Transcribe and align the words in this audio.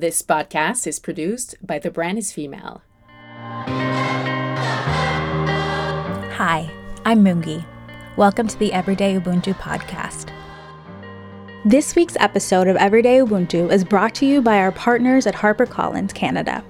This 0.00 0.22
podcast 0.22 0.86
is 0.86 1.00
produced 1.00 1.56
by 1.60 1.80
The 1.80 1.90
Brand 1.90 2.18
is 2.18 2.30
Female. 2.30 2.82
Hi, 6.36 6.70
I'm 7.04 7.24
Mungi. 7.24 7.64
Welcome 8.16 8.46
to 8.46 8.56
the 8.60 8.72
Everyday 8.72 9.18
Ubuntu 9.18 9.54
podcast. 9.54 10.30
This 11.64 11.96
week's 11.96 12.14
episode 12.20 12.68
of 12.68 12.76
Everyday 12.76 13.18
Ubuntu 13.18 13.72
is 13.72 13.82
brought 13.82 14.14
to 14.14 14.24
you 14.24 14.40
by 14.40 14.58
our 14.58 14.70
partners 14.70 15.26
at 15.26 15.34
HarperCollins 15.34 16.14
Canada. 16.14 16.62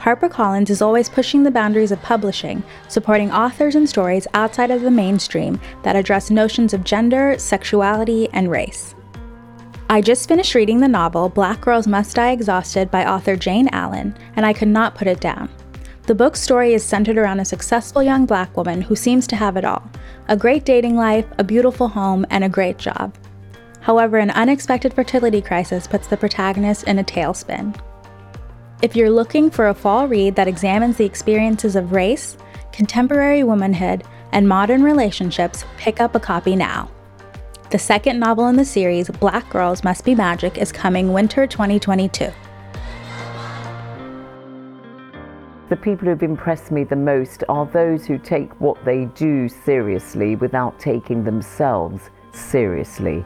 HarperCollins 0.00 0.68
is 0.68 0.82
always 0.82 1.08
pushing 1.08 1.44
the 1.44 1.52
boundaries 1.52 1.92
of 1.92 2.02
publishing, 2.02 2.64
supporting 2.88 3.30
authors 3.30 3.76
and 3.76 3.88
stories 3.88 4.26
outside 4.34 4.72
of 4.72 4.82
the 4.82 4.90
mainstream 4.90 5.60
that 5.84 5.94
address 5.94 6.32
notions 6.32 6.74
of 6.74 6.82
gender, 6.82 7.38
sexuality, 7.38 8.28
and 8.32 8.50
race. 8.50 8.96
I 9.88 10.00
just 10.00 10.26
finished 10.26 10.56
reading 10.56 10.80
the 10.80 10.88
novel 10.88 11.28
Black 11.28 11.60
Girls 11.60 11.86
Must 11.86 12.16
Die 12.16 12.32
Exhausted 12.32 12.90
by 12.90 13.06
author 13.06 13.36
Jayne 13.36 13.68
Allen, 13.68 14.16
and 14.34 14.44
I 14.44 14.52
could 14.52 14.66
not 14.66 14.96
put 14.96 15.06
it 15.06 15.20
down. 15.20 15.48
The 16.08 16.14
book's 16.14 16.40
story 16.40 16.74
is 16.74 16.82
centered 16.82 17.16
around 17.16 17.38
a 17.38 17.44
successful 17.44 18.02
young 18.02 18.26
black 18.26 18.56
woman 18.56 18.82
who 18.82 18.96
seems 18.96 19.28
to 19.28 19.36
have 19.36 19.56
it 19.56 19.64
all 19.64 19.88
a 20.26 20.36
great 20.36 20.64
dating 20.64 20.96
life, 20.96 21.24
a 21.38 21.44
beautiful 21.44 21.86
home, 21.86 22.26
and 22.30 22.42
a 22.42 22.48
great 22.48 22.78
job. 22.78 23.14
However, 23.80 24.18
an 24.18 24.32
unexpected 24.32 24.92
fertility 24.92 25.40
crisis 25.40 25.86
puts 25.86 26.08
the 26.08 26.16
protagonist 26.16 26.82
in 26.88 26.98
a 26.98 27.04
tailspin. 27.04 27.80
If 28.82 28.96
you're 28.96 29.08
looking 29.08 29.52
for 29.52 29.68
a 29.68 29.74
fall 29.74 30.08
read 30.08 30.34
that 30.34 30.48
examines 30.48 30.96
the 30.96 31.04
experiences 31.04 31.76
of 31.76 31.92
race, 31.92 32.36
contemporary 32.72 33.44
womanhood, 33.44 34.02
and 34.32 34.48
modern 34.48 34.82
relationships, 34.82 35.64
pick 35.76 36.00
up 36.00 36.16
a 36.16 36.20
copy 36.20 36.56
now. 36.56 36.90
The 37.68 37.80
second 37.80 38.20
novel 38.20 38.46
in 38.46 38.54
the 38.54 38.64
series, 38.64 39.10
Black 39.10 39.50
Girls 39.50 39.82
Must 39.82 40.04
Be 40.04 40.14
Magic, 40.14 40.56
is 40.56 40.70
coming 40.70 41.12
winter 41.12 41.48
2022. 41.48 42.30
The 45.68 45.76
people 45.76 46.06
who've 46.06 46.22
impressed 46.22 46.70
me 46.70 46.84
the 46.84 46.94
most 46.94 47.42
are 47.48 47.66
those 47.66 48.06
who 48.06 48.18
take 48.18 48.52
what 48.60 48.82
they 48.84 49.06
do 49.16 49.48
seriously 49.48 50.36
without 50.36 50.78
taking 50.78 51.24
themselves 51.24 52.10
seriously. 52.32 53.24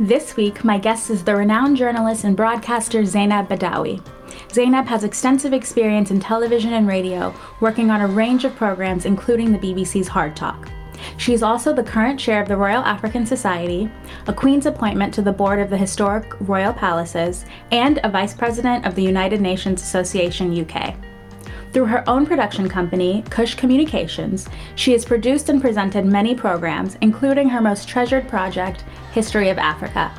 This 0.00 0.34
week, 0.34 0.64
my 0.64 0.78
guest 0.78 1.08
is 1.08 1.22
the 1.22 1.36
renowned 1.36 1.76
journalist 1.76 2.24
and 2.24 2.36
broadcaster 2.36 3.02
Zeinab 3.02 3.46
Badawi. 3.46 4.04
Zeinab 4.48 4.86
has 4.86 5.04
extensive 5.04 5.52
experience 5.52 6.10
in 6.10 6.18
television 6.18 6.72
and 6.72 6.88
radio, 6.88 7.32
working 7.60 7.92
on 7.92 8.00
a 8.00 8.08
range 8.08 8.44
of 8.44 8.56
programs, 8.56 9.04
including 9.04 9.52
the 9.52 9.58
BBC's 9.58 10.08
Hard 10.08 10.34
Talk. 10.34 10.68
She 11.16 11.34
is 11.34 11.42
also 11.42 11.72
the 11.72 11.82
current 11.82 12.18
chair 12.18 12.40
of 12.42 12.48
the 12.48 12.56
Royal 12.56 12.82
African 12.82 13.26
Society, 13.26 13.90
a 14.26 14.32
Queen's 14.32 14.66
appointment 14.66 15.12
to 15.14 15.22
the 15.22 15.32
board 15.32 15.60
of 15.60 15.70
the 15.70 15.76
historic 15.76 16.32
Royal 16.40 16.72
Palaces, 16.72 17.44
and 17.70 18.00
a 18.02 18.08
vice 18.08 18.34
president 18.34 18.86
of 18.86 18.94
the 18.94 19.02
United 19.02 19.40
Nations 19.40 19.82
Association 19.82 20.58
UK. 20.58 20.94
Through 21.72 21.86
her 21.86 22.08
own 22.08 22.24
production 22.24 22.68
company, 22.68 23.22
Kush 23.30 23.54
Communications, 23.54 24.48
she 24.74 24.92
has 24.92 25.04
produced 25.04 25.48
and 25.48 25.60
presented 25.60 26.06
many 26.06 26.34
programs, 26.34 26.96
including 27.02 27.48
her 27.48 27.60
most 27.60 27.88
treasured 27.88 28.26
project, 28.26 28.84
History 29.12 29.50
of 29.50 29.58
Africa. 29.58 30.10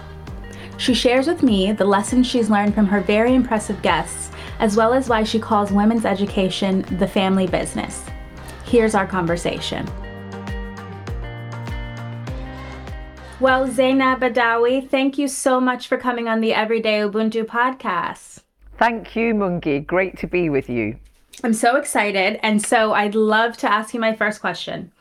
She 0.78 0.94
shares 0.94 1.28
with 1.28 1.44
me 1.44 1.72
the 1.72 1.86
lessons 1.86 2.28
she's 2.28 2.50
learned 2.50 2.74
from 2.74 2.86
her 2.86 3.02
very 3.02 3.34
impressive 3.34 3.82
guests, 3.82 4.32
as 4.60 4.78
well 4.78 4.94
as 4.94 5.10
why 5.10 5.24
she 5.24 5.40
calls 5.40 5.72
women's 5.72 6.06
education 6.06 6.86
the 7.00 7.08
family 7.08 7.48
business. 7.48 8.06
Here's 8.66 8.96
our 8.96 9.08
conversation. 9.08 9.90
Well, 13.40 13.70
Zeinab 13.70 14.20
Badawi, 14.20 14.90
thank 14.90 15.18
you 15.18 15.30
so 15.30 15.62
much 15.62 15.88
for 15.88 15.98
coming 15.98 16.28
on 16.28 16.42
the 16.42 16.54
Everyday 16.54 17.00
Ubuntu 17.00 17.46
podcast. 17.46 18.42
Thank 18.78 19.16
you, 19.16 19.34
Mungi. 19.34 19.86
Great 19.86 20.18
to 20.18 20.28
be 20.28 20.50
with 20.50 20.70
you. 20.70 21.00
I'm 21.42 21.54
so 21.54 21.78
excited. 21.78 22.38
And 22.44 22.62
so 22.62 22.92
I'd 22.92 23.16
love 23.16 23.56
to 23.58 23.72
ask 23.72 23.94
you 23.94 24.00
my 24.02 24.14
first 24.14 24.42
question. 24.42 24.92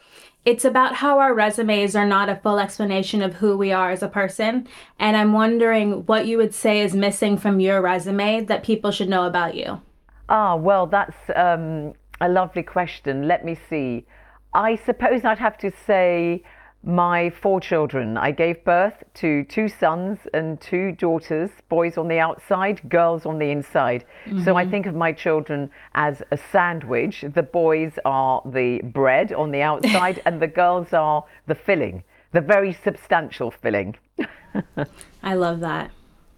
It's 0.44 0.64
about 0.64 0.94
how 0.94 1.19
our 1.19 1.34
resumes 1.34 1.97
are 1.97 2.06
not 2.06 2.28
a 2.28 2.37
full 2.37 2.60
explanation 2.60 3.22
of 3.22 3.34
who 3.34 3.56
we 3.56 3.72
are 3.72 3.91
as 3.91 4.04
a 4.04 4.09
person. 4.09 4.69
And 5.00 5.16
I'm 5.16 5.32
wondering 5.32 6.06
what 6.06 6.28
you 6.28 6.38
would 6.38 6.55
say 6.55 6.81
is 6.81 6.94
missing 6.94 7.38
from 7.38 7.59
your 7.59 7.82
resume 7.82 8.44
that 8.44 8.62
people 8.62 8.93
should 8.93 9.09
know 9.09 9.26
about 9.26 9.56
you. 9.56 9.82
Ah, 10.28 10.55
well, 10.55 10.87
that's 10.87 11.16
um, 11.34 11.93
a 12.20 12.28
lovely 12.28 12.62
question. 12.62 13.26
Let 13.26 13.44
me 13.44 13.59
see. 13.69 14.06
I 14.55 14.76
suppose 14.76 15.25
I'd 15.25 15.38
have 15.38 15.59
to 15.59 15.72
say 15.88 16.44
my 16.84 17.31
four 17.31 17.61
children. 17.61 18.16
I 18.16 18.31
gave 18.31 18.65
birth 18.65 19.03
to 19.15 19.44
two 19.44 19.69
sons 19.69 20.19
and 20.33 20.61
two 20.61 20.93
daughters, 20.93 21.50
boys 21.69 21.99
on 21.99 22.09
the 22.09 22.19
outside, 22.19 22.89
girls 22.89 23.27
on 23.27 23.39
the 23.39 23.50
inside. 23.50 24.05
Mm-hmm. 24.27 24.44
So 24.44 24.56
I 24.56 24.62
mm-hmm. 24.62 24.71
think 24.71 24.87
of 24.87 24.94
my 24.94 25.12
children 25.12 25.71
as 25.94 26.22
a 26.31 26.38
sandwich. 26.53 27.25
The 27.34 27.43
boys 27.43 27.99
are 28.05 28.43
the 28.47 28.81
bread 28.83 29.33
on 29.33 29.50
the 29.50 29.62
outside, 29.62 30.22
and 30.25 30.41
the 30.41 30.47
girls 30.47 30.93
are 30.93 31.25
the 31.47 31.55
filling, 31.55 32.05
the 32.33 32.41
very 32.41 32.72
substantial 32.72 33.50
filling. 33.50 33.97
I 35.22 35.34
love 35.34 35.61
that. 35.61 35.91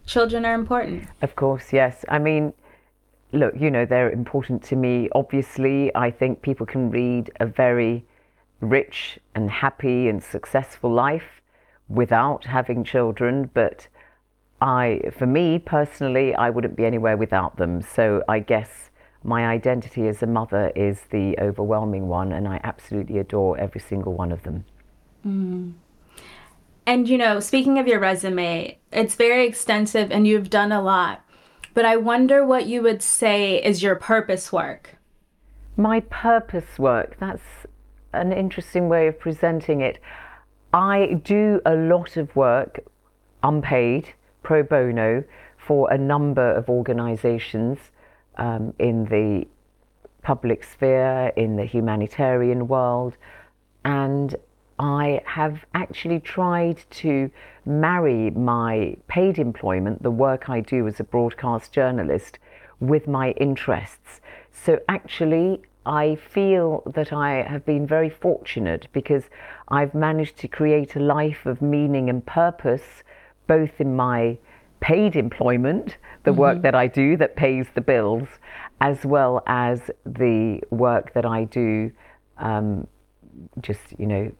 Children 0.07 0.45
are 0.47 0.55
important. 0.55 1.05
Of 1.23 1.37
course, 1.37 1.73
yes. 1.73 2.05
I 2.09 2.19
mean, 2.19 2.53
look, 3.33 3.55
you 3.57 3.71
know, 3.71 3.85
they're 3.85 4.11
important 4.11 4.63
to 4.65 4.77
me. 4.77 5.09
Obviously, 5.15 5.95
I 5.95 6.11
think 6.11 6.43
people 6.43 6.67
can 6.67 6.91
read 6.91 7.31
a 7.41 7.47
very 7.47 8.05
rich 8.61 9.19
and 9.35 9.51
happy 9.51 10.09
and 10.09 10.23
successful 10.23 10.93
life 10.93 11.41
without 11.89 12.45
having 12.45 12.85
children, 12.85 13.51
but 13.53 13.89
I, 14.61 15.01
for 15.17 15.27
me 15.27 15.59
personally, 15.59 16.35
I 16.35 16.51
wouldn't 16.51 16.77
be 16.77 16.85
anywhere 16.85 17.17
without 17.17 17.57
them. 17.57 17.83
So 17.83 18.23
I 18.29 18.41
guess 18.41 18.91
my 19.25 19.47
identity 19.47 20.07
as 20.09 20.23
a 20.23 20.27
mother 20.27 20.73
is 20.77 21.03
the 21.11 21.37
overwhelming 21.39 22.09
one, 22.09 22.33
and 22.33 22.47
I 22.47 22.61
absolutely 22.63 23.19
adore 23.19 23.59
every 23.59 23.81
single 23.81 24.15
one 24.15 24.33
of 24.33 24.43
them. 24.43 24.65
Mm. 25.27 25.73
And 26.87 27.09
you 27.09 27.19
know, 27.19 27.41
speaking 27.41 27.79
of 27.79 27.87
your 27.87 28.01
resume, 28.01 28.79
it's 28.93 29.15
very 29.15 29.47
extensive 29.47 30.11
and 30.11 30.27
you've 30.27 30.51
done 30.51 30.73
a 30.73 30.83
lot. 30.83 31.25
But 31.73 31.85
I 31.85 31.97
wonder 31.97 32.45
what 32.45 32.67
you 32.67 32.83
would 32.83 33.03
say 33.03 33.63
is 33.63 33.83
your 33.83 33.95
purpose 33.95 34.53
work. 34.53 34.97
My 35.77 36.01
purpose 36.01 36.79
work, 36.79 37.17
that's 37.21 37.43
an 38.13 38.33
interesting 38.33 38.89
way 38.89 39.07
of 39.07 39.19
presenting 39.19 39.81
it. 39.81 39.99
I 40.73 41.21
do 41.25 41.61
a 41.67 41.75
lot 41.75 42.17
of 42.17 42.35
work, 42.37 42.81
unpaid, 43.43 44.15
pro 44.43 44.63
bono, 44.63 45.25
for 45.57 45.93
a 45.93 45.99
number 45.99 46.53
of 46.53 46.69
organisations 46.69 47.79
um, 48.37 48.73
in 48.79 49.05
the 49.05 49.47
public 50.23 50.65
sphere, 50.65 51.33
in 51.37 51.57
the 51.57 51.65
humanitarian 51.65 52.69
world, 52.69 53.17
and 53.85 54.37
I 54.79 55.21
have 55.27 55.65
actually 55.75 56.21
tried 56.21 56.83
to 56.91 57.31
marry 57.67 58.31
my 58.31 58.97
paid 59.09 59.39
employment, 59.39 60.03
the 60.03 60.11
work 60.11 60.49
I 60.49 60.61
do 60.61 60.87
as 60.87 61.01
a 61.01 61.05
broadcast 61.05 61.73
journalist, 61.73 62.39
with 62.81 63.07
my 63.07 63.33
interests. 63.33 64.21
So 64.53 64.81
actually, 64.89 65.63
I 65.87 66.17
feel 66.17 66.83
that 66.95 67.13
I 67.13 67.43
have 67.43 67.65
been 67.65 67.87
very 67.87 68.11
fortunate 68.11 68.87
because 68.93 69.25
I've 69.69 69.95
managed 69.95 70.37
to 70.39 70.49
create 70.49 70.97
a 70.97 71.01
life 71.01 71.47
of 71.47 71.63
meaning 71.63 72.11
and 72.11 72.25
purpose, 72.25 73.03
both 73.47 73.81
in 73.81 73.97
my 73.97 74.39
paid 74.81 75.17
employment, 75.17 75.97
the 76.25 76.31
mm-hmm. 76.31 76.41
work 76.41 76.63
that 76.63 76.75
I 76.75 76.87
do 76.87 77.17
that 77.17 77.37
pays 77.37 77.67
the 77.75 77.81
bills, 77.81 78.29
as 78.81 79.05
well 79.05 79.43
as 79.47 79.91
the 80.05 80.61
work 80.71 81.13
that 81.15 81.25
I 81.25 81.45
do 81.45 81.91
um, 82.39 82.87
just, 83.61 83.99
you 83.99 84.07
know, 84.07 84.33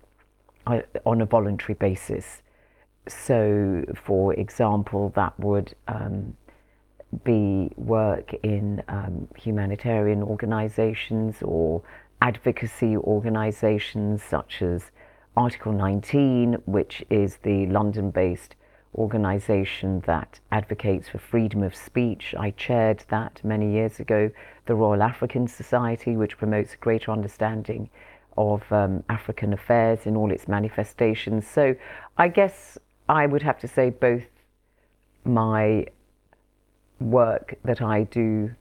on 1.07 1.21
a 1.21 1.27
voluntary 1.27 1.75
basis. 1.75 2.43
So, 3.09 3.85
for 4.05 4.35
example, 4.35 5.13
that 5.17 5.39
would 5.41 5.75
um, 5.89 6.37
be 7.25 7.71
work 7.77 8.33
in 8.43 8.83
um, 8.89 9.29
humanitarian 9.37 10.23
organizations 10.23 11.37
or 11.43 11.83
advocacy 12.23 12.97
organizations 12.97 14.23
such 14.23 14.63
as 14.63 14.91
Article 15.37 15.73
19, 15.73 16.55
which 16.67 17.05
is 17.11 17.39
the 17.39 17.67
London 17.67 18.11
based 18.11 18.57
organization 18.95 20.01
that 20.07 20.41
advocates 20.51 21.09
for 21.09 21.19
freedom 21.19 21.63
of 21.63 21.75
speech. 21.75 22.35
I 22.39 22.51
chaired 22.51 23.05
that 23.09 23.41
many 23.45 23.73
years 23.73 24.01
ago. 24.01 24.31
The 24.67 24.75
Royal 24.75 25.03
African 25.03 25.47
Society, 25.47 26.17
which 26.17 26.37
promotes 26.37 26.75
a 26.75 26.77
greater 26.77 27.13
understanding 27.13 27.89
of 28.37 28.63
um, 28.73 29.05
African 29.09 29.53
affairs 29.53 30.01
in 30.07 30.17
all 30.17 30.31
its 30.31 30.49
manifestations. 30.49 31.47
So 31.47 31.75
I 32.17 32.29
guess 32.29 32.79
I 33.09 33.27
would 33.27 33.43
have 33.43 33.59
to 33.61 33.69
say 33.69 33.91
both 33.91 34.25
my 35.25 35.87
work 37.01 37.55
that 37.65 37.81
I 37.83 38.05
do 38.05 38.55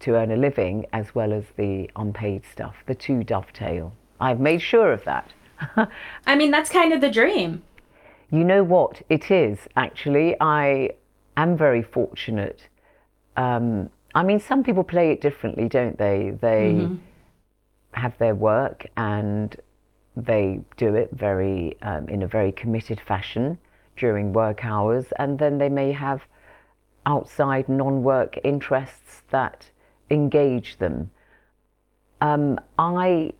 to 0.00 0.14
earn 0.14 0.30
a 0.30 0.36
living 0.36 0.86
as 0.92 1.14
well 1.14 1.32
as 1.32 1.44
the 1.56 1.90
unpaid 1.96 2.42
stuff. 2.50 2.76
The 2.86 2.94
two 2.94 3.24
dovetail. 3.24 3.92
I've 4.20 4.40
made 4.40 4.60
sure 4.60 4.92
of 4.92 5.04
that. 5.04 5.32
I 6.26 6.36
mean, 6.36 6.50
that's 6.50 6.70
kind 6.70 6.92
of 6.92 7.00
the 7.00 7.10
dream. 7.10 7.62
You 8.30 8.44
know 8.44 8.62
what? 8.64 9.02
It 9.08 9.30
is 9.30 9.58
actually. 9.76 10.36
I 10.40 10.90
am 11.36 11.56
very 11.56 11.82
fortunate. 11.82 12.68
Um, 13.36 13.90
I 14.14 14.22
mean, 14.22 14.40
some 14.40 14.64
people 14.64 14.84
play 14.84 15.10
it 15.12 15.20
differently, 15.20 15.68
don't 15.68 15.98
they? 15.98 16.30
They 16.40 16.72
Mm-hmm. 16.72 16.96
have 17.92 18.16
their 18.18 18.34
work 18.34 18.86
and 18.96 19.56
they 20.16 20.60
do 20.76 20.94
it 20.94 21.10
very 21.12 21.76
um, 21.82 22.08
in 22.08 22.22
a 22.22 22.26
very 22.26 22.52
committed 22.52 23.00
fashion 23.00 23.58
during 23.96 24.32
work 24.32 24.64
hours, 24.64 25.06
and 25.18 25.38
then 25.38 25.58
they 25.58 25.68
may 25.68 25.92
have 25.92 26.22
outside 27.06 27.68
non-work 27.68 28.38
interests 28.44 29.22
that 29.30 29.70
engage 30.10 30.76
them. 30.78 31.10
Um, 32.20 32.58
I, 32.78 33.32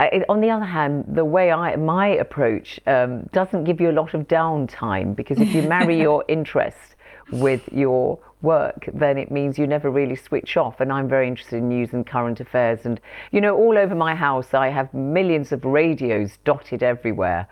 I, 0.00 0.24
on 0.28 0.40
the 0.40 0.50
other 0.50 0.64
hand, 0.64 1.04
the 1.08 1.24
way 1.24 1.52
I 1.52 1.76
my 1.76 2.08
approach 2.08 2.80
um, 2.86 3.28
doesn't 3.32 3.64
give 3.64 3.80
you 3.80 3.90
a 3.90 3.92
lot 3.92 4.14
of 4.14 4.26
downtime 4.28 5.14
because 5.14 5.40
if 5.40 5.54
you 5.54 5.62
marry 5.62 6.00
your 6.06 6.24
interest 6.28 6.96
with 7.30 7.62
your 7.72 8.18
work, 8.40 8.88
then 8.94 9.18
it 9.18 9.30
means 9.30 9.58
you 9.58 9.66
never 9.66 9.90
really 9.90 10.16
switch 10.16 10.56
off. 10.56 10.80
And 10.80 10.92
I'm 10.92 11.08
very 11.08 11.26
interested 11.28 11.56
in 11.56 11.68
news 11.68 11.92
and 11.92 12.06
current 12.06 12.40
affairs, 12.40 12.80
and 12.84 13.00
you 13.32 13.40
know, 13.40 13.56
all 13.56 13.76
over 13.76 13.94
my 13.94 14.14
house, 14.14 14.54
I 14.54 14.68
have 14.68 14.92
millions 14.94 15.52
of 15.52 15.64
radios 15.64 16.38
dotted 16.44 16.82
everywhere, 16.82 17.48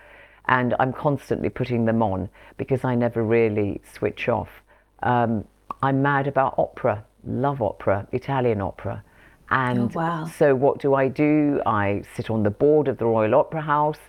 and 0.47 0.75
I'm 0.79 0.93
constantly 0.93 1.51
putting 1.51 1.85
them 1.85 2.03
on 2.03 2.31
because 2.57 2.85
I 2.85 2.95
never 2.95 3.23
really 3.23 3.81
switch 3.93 4.29
off. 4.29 4.63
Um, 5.07 5.45
I'm 5.83 6.03
mad 6.03 6.27
about 6.27 6.55
opera, 6.59 7.05
love 7.25 7.63
opera, 7.63 8.07
Italian 8.13 8.61
opera. 8.61 9.03
And 9.51 9.91
Oh, 9.95 9.99
wow. 9.99 10.25
so, 10.39 10.55
what 10.55 10.81
do 10.81 10.95
I 10.95 11.07
do? 11.09 11.61
I 11.65 12.03
sit 12.17 12.31
on 12.31 12.43
the 12.43 12.51
board 12.51 12.89
of 12.89 12.99
the 12.99 13.07
Royal 13.07 13.35
Opera 13.37 13.61
House 13.63 14.01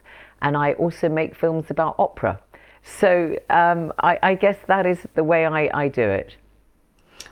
and 0.41 0.57
I 0.57 0.73
also 0.73 1.07
make 1.09 1.35
films 1.35 1.65
about 1.69 1.95
opera. 1.99 2.39
So, 2.83 3.37
um, 3.49 3.93
I, 4.01 4.17
I 4.23 4.33
guess 4.35 4.57
that 4.67 4.85
is 4.87 4.99
the 5.13 5.23
way 5.23 5.45
I, 5.45 5.69
I 5.83 5.87
do 5.89 6.01
it. 6.01 6.35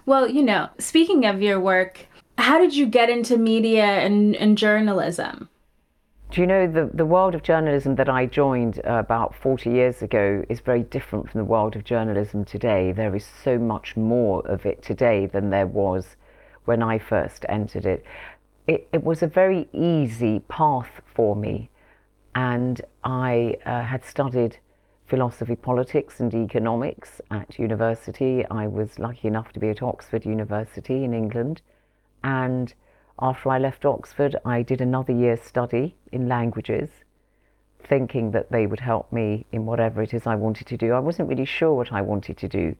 Well, 0.05 0.29
you 0.29 0.43
know, 0.43 0.69
speaking 0.77 1.25
of 1.25 1.41
your 1.41 1.59
work, 1.59 2.05
how 2.37 2.59
did 2.59 2.75
you 2.75 2.85
get 2.85 3.09
into 3.09 3.37
media 3.37 3.85
and, 3.85 4.35
and 4.35 4.57
journalism? 4.57 5.49
Do 6.31 6.41
you 6.41 6.47
know 6.47 6.67
the, 6.67 6.89
the 6.93 7.05
world 7.05 7.33
of 7.33 7.43
journalism 7.43 7.95
that 7.95 8.09
I 8.09 8.25
joined 8.25 8.79
uh, 8.79 8.93
about 8.93 9.35
40 9.35 9.69
years 9.69 10.01
ago 10.01 10.43
is 10.49 10.59
very 10.59 10.83
different 10.83 11.29
from 11.29 11.39
the 11.39 11.45
world 11.45 11.75
of 11.75 11.83
journalism 11.85 12.43
today. 12.43 12.91
There 12.91 13.15
is 13.15 13.25
so 13.43 13.57
much 13.57 13.95
more 13.95 14.45
of 14.45 14.65
it 14.65 14.81
today 14.81 15.27
than 15.27 15.49
there 15.49 15.67
was 15.67 16.17
when 16.65 16.83
I 16.83 16.99
first 16.99 17.45
entered 17.47 17.85
it. 17.85 18.03
It, 18.67 18.87
it 18.91 19.03
was 19.03 19.23
a 19.23 19.27
very 19.27 19.69
easy 19.71 20.39
path 20.49 21.01
for 21.05 21.35
me, 21.35 21.69
and 22.33 22.81
I 23.03 23.57
uh, 23.65 23.83
had 23.83 24.03
studied 24.03 24.57
philosophy, 25.05 25.55
politics, 25.55 26.19
and 26.19 26.33
economics 26.33 27.21
at 27.31 27.57
university. 27.59 28.43
I 28.49 28.67
was 28.67 28.97
lucky 28.99 29.27
enough 29.27 29.53
to 29.53 29.59
be 29.59 29.69
at 29.69 29.83
Oxford 29.83 30.25
University 30.25 31.03
in 31.03 31.13
England, 31.13 31.61
and 32.23 32.73
after 33.19 33.49
I 33.49 33.59
left 33.59 33.85
Oxford, 33.85 34.35
I 34.43 34.61
did 34.61 34.81
another 34.81 35.13
year's 35.13 35.41
study 35.41 35.95
in 36.11 36.27
languages, 36.27 36.89
thinking 37.81 38.31
that 38.31 38.51
they 38.51 38.67
would 38.67 38.81
help 38.81 39.11
me 39.11 39.45
in 39.51 39.65
whatever 39.65 40.01
it 40.01 40.13
is 40.13 40.27
I 40.27 40.35
wanted 40.35 40.67
to 40.67 40.77
do. 40.77 40.91
I 40.91 40.99
wasn't 40.99 41.29
really 41.29 41.45
sure 41.45 41.73
what 41.73 41.93
I 41.93 42.01
wanted 42.01 42.37
to 42.37 42.47
do. 42.47 42.75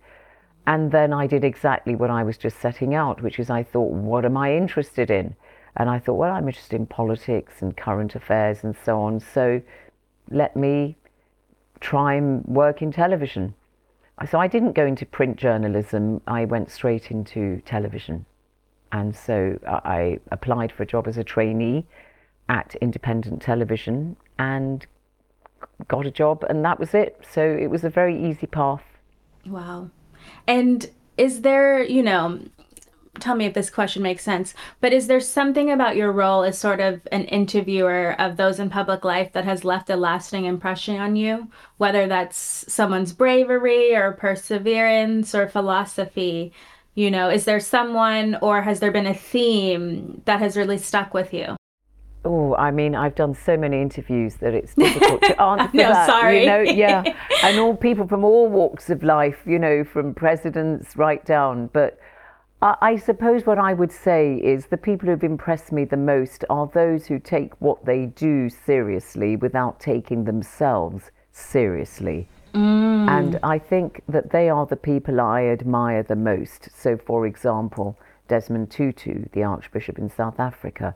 And 0.67 0.91
then 0.91 1.13
I 1.13 1.27
did 1.27 1.43
exactly 1.43 1.95
what 1.95 2.09
I 2.09 2.23
was 2.23 2.37
just 2.37 2.59
setting 2.59 2.95
out, 2.95 3.21
which 3.21 3.39
is 3.39 3.49
I 3.49 3.63
thought, 3.63 3.91
what 3.91 4.25
am 4.25 4.35
I 4.35 4.55
interested 4.55 5.09
in? 5.11 5.35
And 5.77 5.89
I 5.89 5.99
thought, 5.99 6.15
well, 6.15 6.33
I'm 6.33 6.47
interested 6.47 6.75
in 6.75 6.87
politics 6.87 7.61
and 7.61 7.77
current 7.77 8.15
affairs 8.15 8.63
and 8.63 8.75
so 8.83 8.99
on. 9.01 9.19
So 9.19 9.61
let 10.29 10.55
me 10.55 10.97
try 11.79 12.15
and 12.15 12.43
work 12.45 12.81
in 12.81 12.91
television. 12.91 13.53
So 14.29 14.39
I 14.39 14.47
didn't 14.47 14.73
go 14.73 14.85
into 14.85 15.05
print 15.05 15.37
journalism, 15.37 16.21
I 16.25 16.45
went 16.45 16.71
straight 16.71 17.11
into 17.11 17.61
television. 17.65 18.25
And 18.95 19.13
so 19.13 19.59
I 19.67 20.19
applied 20.31 20.71
for 20.71 20.83
a 20.83 20.85
job 20.85 21.05
as 21.05 21.17
a 21.17 21.23
trainee 21.23 21.85
at 22.47 22.75
independent 22.75 23.41
television 23.41 24.15
and 24.39 24.85
got 25.89 26.05
a 26.05 26.11
job, 26.11 26.45
and 26.47 26.63
that 26.63 26.79
was 26.79 26.93
it. 26.93 27.21
So 27.29 27.41
it 27.41 27.69
was 27.69 27.83
a 27.83 27.89
very 27.89 28.15
easy 28.29 28.47
path. 28.47 28.85
Wow. 29.45 29.89
And 30.47 30.89
is 31.17 31.41
there, 31.41 31.83
you 31.83 32.03
know, 32.03 32.39
tell 33.19 33.35
me 33.35 33.45
if 33.45 33.53
this 33.53 33.69
question 33.69 34.01
makes 34.01 34.23
sense, 34.23 34.53
but 34.79 34.93
is 34.93 35.07
there 35.07 35.19
something 35.19 35.69
about 35.69 35.97
your 35.97 36.13
role 36.13 36.45
as 36.45 36.57
sort 36.57 36.79
of 36.79 37.05
an 37.11 37.25
interviewer 37.25 38.15
of 38.17 38.37
those 38.37 38.61
in 38.61 38.69
public 38.69 39.03
life 39.03 39.33
that 39.33 39.43
has 39.43 39.65
left 39.65 39.89
a 39.89 39.97
lasting 39.97 40.45
impression 40.45 41.01
on 41.01 41.17
you? 41.17 41.49
Whether 41.75 42.07
that's 42.07 42.63
someone's 42.71 43.11
bravery 43.11 43.93
or 43.93 44.13
perseverance 44.13 45.35
or 45.35 45.49
philosophy, 45.49 46.53
you 46.95 47.11
know, 47.11 47.29
is 47.29 47.43
there 47.43 47.59
someone 47.59 48.37
or 48.41 48.61
has 48.61 48.79
there 48.79 48.91
been 48.91 49.05
a 49.05 49.13
theme 49.13 50.21
that 50.25 50.39
has 50.39 50.55
really 50.55 50.77
stuck 50.77 51.13
with 51.13 51.33
you? 51.33 51.57
Oh, 52.23 52.55
I 52.55 52.71
mean, 52.71 52.95
I've 52.95 53.13
done 53.13 53.35
so 53.35 53.55
many 53.55 53.81
interviews 53.81 54.35
that 54.35 54.53
it's 54.55 54.73
difficult 54.75 55.21
to 55.23 55.39
answer 55.39 55.77
know, 55.77 55.89
that. 55.89 56.07
sorry. 56.07 56.41
You 56.41 56.45
know, 56.47 56.61
yeah, 56.61 57.03
and 57.43 57.59
all 57.59 57.75
people 57.75 58.07
from 58.07 58.23
all 58.23 58.47
walks 58.47 58.89
of 58.89 59.03
life, 59.03 59.37
you 59.45 59.59
know, 59.59 59.83
from 59.83 60.15
presidents 60.15 60.95
right 60.95 61.23
down. 61.23 61.69
But 61.71 61.99
I, 62.61 62.75
I 62.81 62.95
suppose 62.95 63.45
what 63.45 63.59
I 63.59 63.73
would 63.73 63.91
say 63.91 64.35
is 64.35 64.67
the 64.67 64.77
people 64.77 65.07
who've 65.09 65.23
impressed 65.23 65.71
me 65.71 65.85
the 65.85 65.97
most 65.97 66.45
are 66.49 66.67
those 66.73 67.05
who 67.05 67.19
take 67.19 67.53
what 67.61 67.85
they 67.85 68.07
do 68.07 68.49
seriously 68.49 69.35
without 69.35 69.79
taking 69.79 70.23
themselves 70.23 71.11
seriously. 71.31 72.27
And 72.55 73.39
I 73.43 73.59
think 73.59 74.01
that 74.07 74.31
they 74.31 74.49
are 74.49 74.65
the 74.65 74.75
people 74.75 75.19
I 75.19 75.45
admire 75.45 76.03
the 76.03 76.15
most. 76.15 76.69
So, 76.75 76.97
for 76.97 77.27
example, 77.27 77.97
Desmond 78.27 78.71
Tutu, 78.71 79.25
the 79.33 79.43
Archbishop 79.43 79.99
in 79.99 80.09
South 80.09 80.39
Africa, 80.39 80.95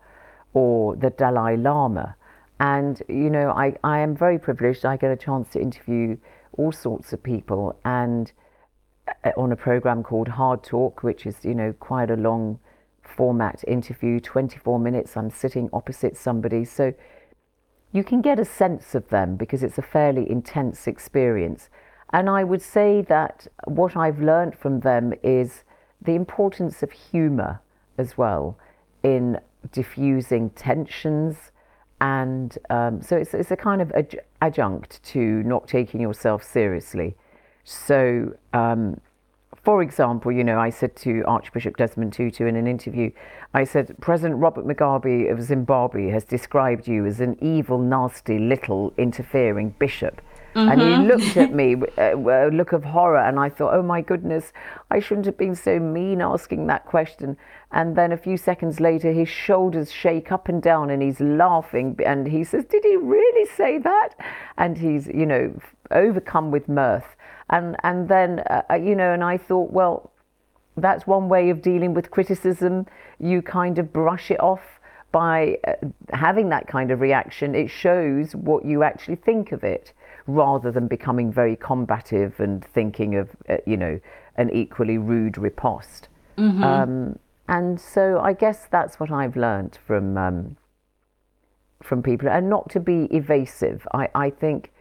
or 0.54 0.96
the 0.96 1.10
Dalai 1.10 1.58
Lama. 1.58 2.16
And, 2.60 3.02
you 3.08 3.30
know, 3.30 3.52
I, 3.52 3.76
I 3.84 4.00
am 4.00 4.16
very 4.16 4.40
privileged. 4.40 4.86
I 4.86 4.98
get 4.98 5.12
a 5.12 5.18
chance 5.18 5.50
to 5.50 5.62
interview 5.62 6.18
all 6.54 6.72
sorts 6.72 7.14
of 7.14 7.22
people 7.24 7.80
and 7.86 8.32
uh, 9.24 9.32
on 9.38 9.52
a 9.52 9.56
program 9.56 10.04
called 10.04 10.28
Hard 10.28 10.64
Talk, 10.64 11.04
which 11.04 11.26
is, 11.26 11.36
you 11.44 11.54
know, 11.54 11.74
quite 11.74 12.10
a 12.10 12.16
long 12.16 12.60
format 13.04 13.64
interview, 13.68 14.20
24 14.20 14.80
minutes. 14.80 15.16
I'm 15.18 15.30
sitting 15.30 15.70
opposite 15.74 16.18
somebody. 16.18 16.66
So 16.66 16.94
you 17.92 18.04
can 18.04 18.22
get 18.22 18.40
a 18.40 18.46
sense 18.46 18.94
of 18.96 19.10
them 19.10 19.36
because 19.36 19.64
it's 19.64 19.78
a 19.78 19.82
fairly 19.82 20.30
intense 20.30 20.88
experience. 20.88 21.70
And 22.12 22.30
I 22.30 22.44
would 22.44 22.62
say 22.62 23.02
that 23.04 23.48
what 23.66 23.96
I've 23.96 24.20
learned 24.20 24.56
from 24.56 24.82
them 24.82 25.14
is 25.24 25.64
the 26.02 26.14
importance 26.14 26.82
of 26.84 26.92
humor 26.92 27.62
as 27.98 28.18
well 28.18 28.58
in 29.04 29.40
diffusing 29.72 30.50
tensions. 30.52 31.52
And 32.02 32.58
um, 32.70 33.02
so 33.02 33.18
it's, 33.18 33.34
it's 33.34 33.52
a 33.52 33.58
kind 33.58 33.82
of 33.82 33.92
adjunct 34.42 35.04
to 35.04 35.20
not 35.44 35.68
taking 35.68 36.00
yourself 36.00 36.44
seriously. 36.44 37.16
So, 37.64 38.36
um, 38.54 39.00
for 39.64 39.82
example, 39.82 40.32
you 40.32 40.44
know, 40.44 40.60
I 40.60 40.70
said 40.70 40.96
to 40.98 41.24
Archbishop 41.28 41.78
Desmond 41.78 42.14
Tutu 42.14 42.46
in 42.46 42.56
an 42.56 42.68
interview, 42.68 43.12
I 43.54 43.64
said, 43.64 43.96
President 44.00 44.40
Robert 44.40 44.66
Mugabe 44.66 45.32
of 45.32 45.42
Zimbabwe 45.42 46.10
has 46.10 46.24
described 46.24 46.88
you 46.88 47.06
as 47.06 47.20
an 47.20 47.38
evil, 47.42 47.80
nasty, 47.80 48.40
little, 48.40 48.94
interfering 48.98 49.76
bishop. 49.80 50.22
And 50.56 50.82
he 50.82 50.88
mm-hmm. 50.88 51.08
looked 51.08 51.38
at 51.38 51.54
me 51.54 51.76
with 51.76 51.98
uh, 51.98 52.18
a 52.18 52.50
a 52.50 52.50
look 52.50 52.74
of 52.74 52.84
horror, 52.84 53.20
and 53.20 53.40
I 53.40 53.50
thought, 53.50 53.74
oh 53.74 53.84
my 53.84 54.02
goodness, 54.02 54.52
I 54.90 55.00
shouldn't 55.00 55.28
have 55.28 55.38
been 55.38 55.56
so 55.56 55.80
mean 55.80 56.22
asking 56.22 56.68
that 56.68 56.86
question. 56.86 57.38
And 57.72 57.96
then 57.96 58.12
a 58.12 58.18
few 58.18 58.36
seconds 58.36 58.80
later, 58.80 59.12
his 59.12 59.30
shoulders 59.30 59.92
shake 59.92 60.32
up 60.32 60.50
and 60.50 60.62
down, 60.62 60.90
and 60.90 61.02
he's 61.02 61.20
laughing. 61.20 62.00
And 62.04 62.28
he 62.28 62.44
says, 62.44 62.66
Did 62.66 62.84
he 62.84 62.96
really 62.96 63.46
say 63.56 63.78
that? 63.78 64.10
And 64.58 64.78
he's, 64.78 65.08
you 65.08 65.26
know, 65.26 65.54
overcome 65.92 66.52
with 66.52 66.68
mirth. 66.68 67.16
And, 67.50 67.76
and 67.84 68.08
then, 68.08 68.40
uh, 68.50 68.76
you 68.76 68.96
know, 68.96 69.14
and 69.14 69.24
I 69.24 69.38
thought, 69.38 69.72
well, 69.72 70.12
that's 70.78 71.08
one 71.08 71.30
way 71.30 71.50
of 71.50 71.62
dealing 71.62 71.94
with 71.94 72.12
criticism. 72.12 72.86
You 73.20 73.42
kind 73.42 73.80
of 73.80 73.92
brush 73.92 74.32
it 74.32 74.40
off 74.40 74.62
by 75.12 75.58
uh, 75.68 75.74
having 76.14 76.50
that 76.50 76.68
kind 76.68 76.92
of 76.92 77.02
reaction. 77.02 77.56
It 77.56 77.70
shows 77.70 78.36
what 78.36 78.66
you 78.66 78.84
actually 78.84 79.16
think 79.16 79.52
of 79.52 79.64
it 79.64 79.94
rather 80.28 80.72
than 80.72 80.88
becoming 80.88 81.34
very 81.34 81.56
combative 81.56 82.40
and 82.40 82.64
thinking 82.64 83.16
of, 83.16 83.30
uh, 83.50 83.58
you 83.66 83.78
know, 83.78 84.00
an 84.36 84.52
equally 84.52 84.98
rude 84.98 85.38
riposte. 85.38 86.08
Um, 86.64 87.20
and 87.48 87.82
so 87.82 88.20
I 88.20 88.34
guess 88.34 88.68
that's 88.70 89.00
what 89.00 89.12
I've 89.12 89.36
learned 89.36 89.80
from 89.86 90.18
um, 90.18 90.56
from 91.84 92.04
people, 92.04 92.30
and 92.30 92.50
not 92.50 92.70
to 92.70 92.80
be 92.80 93.08
evasive. 93.12 93.88
I, 93.94 94.08
I 94.14 94.30
think 94.30 94.72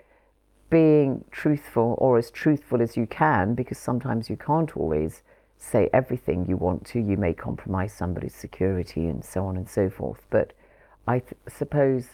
being 0.70 1.25
truthful 1.30 1.94
or 1.98 2.18
as 2.18 2.30
truthful 2.30 2.82
as 2.82 2.96
you 2.96 3.06
can, 3.06 3.54
because 3.54 3.78
sometimes 3.78 4.28
you 4.28 4.37
can't 4.37 4.76
always 4.76 5.22
say 5.56 5.88
everything 5.92 6.46
you 6.48 6.56
want 6.56 6.87
to. 6.87 7.00
You 7.00 7.16
may 7.16 7.32
compromise 7.32 7.92
somebody's 7.92 8.34
security 8.34 9.06
and 9.06 9.25
so 9.25 9.44
on 9.46 9.56
and 9.56 9.68
so 9.68 9.90
forth. 9.90 10.20
But 10.30 10.52
I 11.06 11.20
th- 11.20 11.34
suppose 11.48 12.10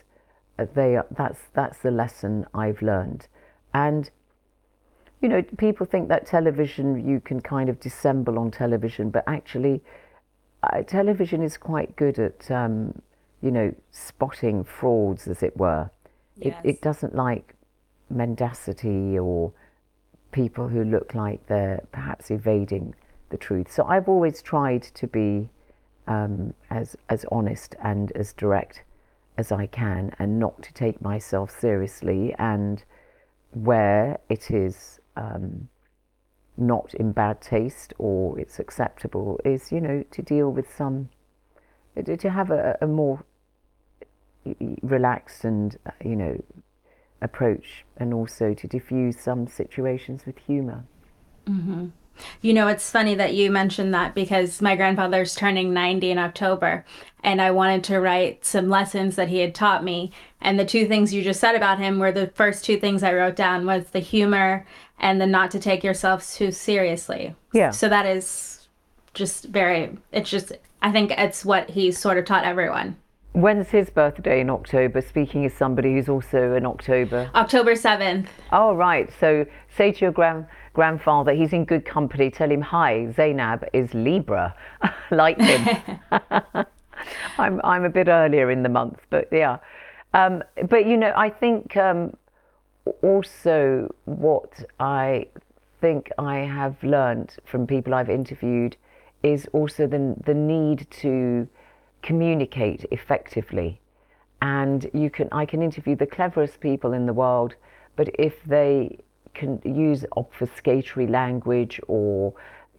uh, 0.59 0.67
they 0.75 0.97
are, 0.97 1.07
that's 1.11 1.41
that's 1.53 1.79
the 1.79 1.91
lesson 1.91 2.47
I've 2.55 2.81
learned, 2.81 3.29
and 3.73 4.11
you 5.21 5.31
know, 5.31 5.43
people 5.57 5.87
think 5.87 6.09
that 6.09 6.27
television, 6.27 7.09
you 7.09 7.19
can 7.19 7.41
kind 7.41 7.71
of 7.71 7.81
dissemble 7.81 8.39
on 8.39 8.51
television, 8.51 9.09
but 9.09 9.25
actually, 9.27 9.83
uh, 10.63 10.83
television 10.83 11.43
is 11.43 11.57
quite 11.57 11.97
good 11.97 12.19
at, 12.19 12.51
um, 12.51 13.01
you 13.41 13.51
know, 13.51 13.75
spotting 13.91 14.65
frauds, 14.65 15.27
as 15.27 15.43
it 15.43 15.57
were. 15.57 15.89
Yes. 16.37 16.61
It, 16.63 16.69
it 16.69 16.81
doesn't 16.83 17.15
like 17.15 17.55
mendacity 18.11 19.19
or 19.19 19.53
people 20.33 20.69
who 20.69 20.85
look 20.85 21.15
like 21.15 21.47
they're 21.47 21.83
perhaps 21.93 22.31
evading 22.31 22.95
the 23.31 23.37
truth. 23.37 23.73
So 23.73 23.85
I've 23.85 24.09
always 24.09 24.43
tried 24.43 24.83
to 24.83 25.07
be 25.07 25.49
um, 26.07 26.55
as 26.71 26.97
as 27.09 27.25
honest 27.33 27.75
and 27.83 28.13
as 28.13 28.33
direct 28.33 28.83
as 29.37 29.51
I 29.51 29.67
can, 29.67 30.15
and 30.19 30.39
not 30.39 30.63
to 30.63 30.73
take 30.73 31.01
myself 31.01 31.51
seriously. 31.51 32.35
And 32.39 32.85
where 33.53 34.19
it 34.29 34.51
is 34.51 35.01
um, 35.17 35.69
not 36.57 36.95
in 36.95 37.13
bad 37.13 37.41
taste 37.41 37.95
or 37.99 38.39
it's 38.39 38.59
acceptable, 38.59 39.41
is 39.45 39.73
you 39.73 39.81
know 39.81 40.05
to 40.11 40.23
deal 40.23 40.51
with 40.51 40.75
some 40.77 41.09
to 42.05 42.31
have 42.31 42.51
a, 42.51 42.77
a 42.81 42.87
more 42.87 43.25
relaxed 44.83 45.45
and 45.45 45.79
uh, 45.87 45.91
you 46.05 46.17
know 46.17 46.43
approach 47.25 47.85
and 47.97 48.15
also 48.15 48.55
to 48.55 48.69
diffuse 48.69 49.19
some 49.19 49.49
situations 49.49 50.25
with 50.27 50.39
humor. 50.39 50.85
Mm-hmm. 51.47 51.87
You 52.43 52.53
know, 52.53 52.69
it's 52.69 52.91
funny 52.91 53.17
that 53.17 53.35
you 53.35 53.51
mentioned 53.51 53.93
that 53.95 54.15
because 54.15 54.63
my 54.63 54.77
grandfather's 54.77 55.35
turning 55.35 55.75
90 55.75 56.13
in 56.13 56.19
October, 56.19 56.85
and 57.25 57.43
I 57.43 57.51
wanted 57.51 57.83
to 57.85 58.01
write 58.01 58.45
some 58.45 58.69
lessons 58.69 59.17
that 59.17 59.29
he 59.29 59.39
had 59.39 59.55
taught 59.55 59.83
me. 59.83 60.13
And 60.41 60.59
the 60.59 60.65
two 60.65 60.87
things 60.87 61.13
you 61.13 61.25
just 61.25 61.41
said 61.41 61.57
about 61.57 61.81
him 61.81 61.99
were 61.99 62.13
the 62.13 62.29
first 62.29 62.65
two 62.65 62.79
things 62.79 63.03
I 63.03 63.15
wrote 63.15 63.35
down 63.35 63.67
was 63.67 63.87
the 63.87 63.99
humor 63.99 64.65
and 65.01 65.21
the 65.21 65.27
not 65.27 65.51
to 65.53 65.59
take 65.59 65.83
yourself 65.83 66.31
too 66.33 66.53
seriously. 66.53 67.35
Yeah. 67.53 67.71
So 67.71 67.89
that 67.89 68.07
is 68.07 68.69
just 69.15 69.47
very, 69.47 69.97
it's 70.13 70.31
just, 70.31 70.53
I 70.83 70.93
think 70.93 71.11
it's 71.13 71.45
what 71.45 71.71
he 71.71 71.91
sort 71.91 72.19
of 72.19 72.27
taught 72.27 72.45
everyone. 72.45 72.97
When's 73.35 73.69
his 73.69 73.91
birthday 73.91 74.41
in 74.43 74.49
October? 74.49 75.01
Speaking 75.01 75.45
as 75.45 75.53
somebody 75.53 75.95
who's 75.95 76.09
also 76.09 76.55
in 76.55 76.65
October. 76.65 77.29
October 77.35 77.75
7th. 77.75 78.29
Oh, 78.53 78.77
right. 78.77 79.11
So 79.19 79.45
say 79.77 79.91
to 79.91 80.01
your 80.03 80.13
grand, 80.13 80.47
grandfather, 80.73 81.33
he's 81.33 81.53
in 81.53 81.65
good 81.65 81.85
company. 81.85 82.31
Tell 82.31 82.49
him, 82.49 82.61
hi, 82.61 83.09
Zeinab 83.11 83.69
is 83.73 83.93
Libra, 83.93 84.55
like 85.11 85.41
him. 85.41 85.99
I'm, 87.39 87.61
I'm 87.65 87.85
a 87.85 87.91
bit 87.91 88.07
earlier 88.07 88.53
in 88.53 88.63
the 88.63 88.69
month, 88.69 89.01
but 89.11 89.27
yeah. 89.33 89.57
Um, 90.13 90.45
but, 90.69 90.87
you 90.87 90.97
know, 90.97 91.13
I 91.17 91.29
think 91.29 91.77
um, 91.77 92.17
also 93.03 93.93
what 94.05 94.65
I 94.79 95.27
think 95.81 96.13
I 96.19 96.37
have 96.37 96.81
learned 96.85 97.35
from 97.45 97.67
people 97.67 97.95
I've 97.95 98.11
interviewed 98.11 98.77
is 99.25 99.49
also 99.53 99.89
the, 99.89 100.15
the 100.25 100.35
need 100.35 100.87
to 101.03 101.49
communicate 102.05 102.85
effectively. 102.91 103.81
And 104.43 104.81
you 104.93 105.09
can, 105.11 105.29
I 105.33 105.45
can 105.47 105.63
interview 105.63 105.97
the 105.97 106.07
cleverest 106.07 106.61
people 106.61 106.93
in 106.93 107.07
the 107.07 107.15
world, 107.15 107.55
but 107.97 108.09
if 108.19 108.35
they 108.45 108.99
can 109.33 109.61
use 109.65 110.05
obfuscatory 110.17 111.09
language 111.11 111.81
or 111.89 112.35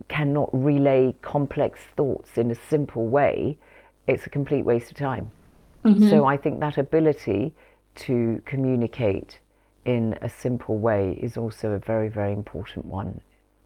cannot 0.07 0.49
relay 0.53 1.13
complex 1.21 1.79
thoughts 1.97 2.37
in 2.37 2.51
a 2.51 2.55
simple 2.69 3.07
way, 3.07 3.57
it's 4.07 4.25
a 4.27 4.29
complete 4.29 4.63
waste 4.63 4.91
of 4.91 4.97
time. 4.97 5.31
So 6.09 6.25
I 6.25 6.37
think 6.37 6.59
that 6.59 6.77
ability 6.77 7.53
to 8.05 8.41
communicate 8.45 9.39
in 9.85 10.17
a 10.21 10.29
simple 10.29 10.77
way 10.77 11.17
is 11.21 11.37
also 11.37 11.71
a 11.71 11.79
very, 11.79 12.09
very 12.09 12.33
important 12.33 12.85
one. 12.85 13.21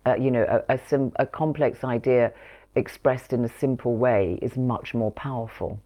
Uh, 0.06 0.16
you 0.16 0.32
know, 0.32 0.46
a, 0.56 0.76
a, 0.76 0.80
sim- 0.90 1.14
a 1.18 1.26
complex 1.26 1.84
idea 1.84 2.32
expressed 2.76 3.34
in 3.34 3.44
a 3.44 3.50
simple 3.50 3.96
way 3.96 4.40
is 4.42 4.58
much 4.58 4.94
more 4.94 5.12
powerful 5.12 5.80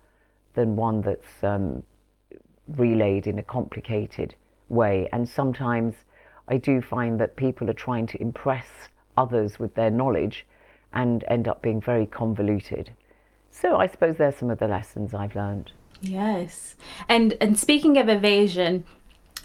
than 0.53 0.75
one 0.75 1.01
that's 1.01 1.43
um, 1.43 1.83
relayed 2.67 3.27
in 3.27 3.39
a 3.39 3.43
complicated 3.43 4.35
way. 4.69 5.07
And 5.11 5.27
sometimes 5.27 5.95
I 6.47 6.57
do 6.57 6.81
find 6.81 7.19
that 7.19 7.35
people 7.35 7.69
are 7.69 7.73
trying 7.73 8.07
to 8.07 8.21
impress 8.21 8.67
others 9.17 9.59
with 9.59 9.75
their 9.75 9.89
knowledge 9.89 10.45
and 10.93 11.23
end 11.27 11.47
up 11.47 11.61
being 11.61 11.81
very 11.81 12.05
convoluted. 12.05 12.91
So 13.49 13.77
I 13.77 13.87
suppose 13.87 14.17
there's 14.17 14.35
some 14.35 14.49
of 14.49 14.59
the 14.59 14.67
lessons 14.67 15.13
I've 15.13 15.35
learned. 15.35 15.71
Yes. 16.01 16.75
And 17.07 17.37
and 17.39 17.57
speaking 17.57 17.97
of 17.97 18.09
evasion, 18.09 18.83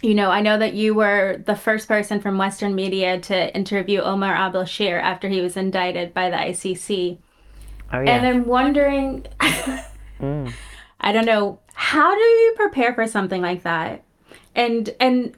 you 0.01 0.13
know, 0.13 0.29
I 0.29 0.41
know 0.41 0.57
that 0.57 0.73
you 0.73 0.93
were 0.93 1.41
the 1.45 1.55
first 1.55 1.87
person 1.87 2.19
from 2.19 2.37
Western 2.37 2.75
media 2.75 3.19
to 3.21 3.55
interview 3.55 4.01
Omar 4.01 4.33
Al 4.35 4.51
Bashir 4.51 5.01
after 5.01 5.29
he 5.29 5.41
was 5.41 5.55
indicted 5.55 6.13
by 6.13 6.29
the 6.29 6.37
ICC. 6.37 7.17
Oh 7.91 7.99
yeah. 8.01 8.15
And 8.15 8.27
I'm 8.27 8.45
wondering 8.45 9.25
I 11.01 11.11
don't 11.11 11.25
know, 11.25 11.59
how 11.73 12.13
do 12.13 12.21
you 12.21 12.53
prepare 12.57 12.93
for 12.93 13.07
something 13.07 13.41
like 13.41 13.63
that? 13.63 14.03
And 14.55 14.89
and 14.99 15.33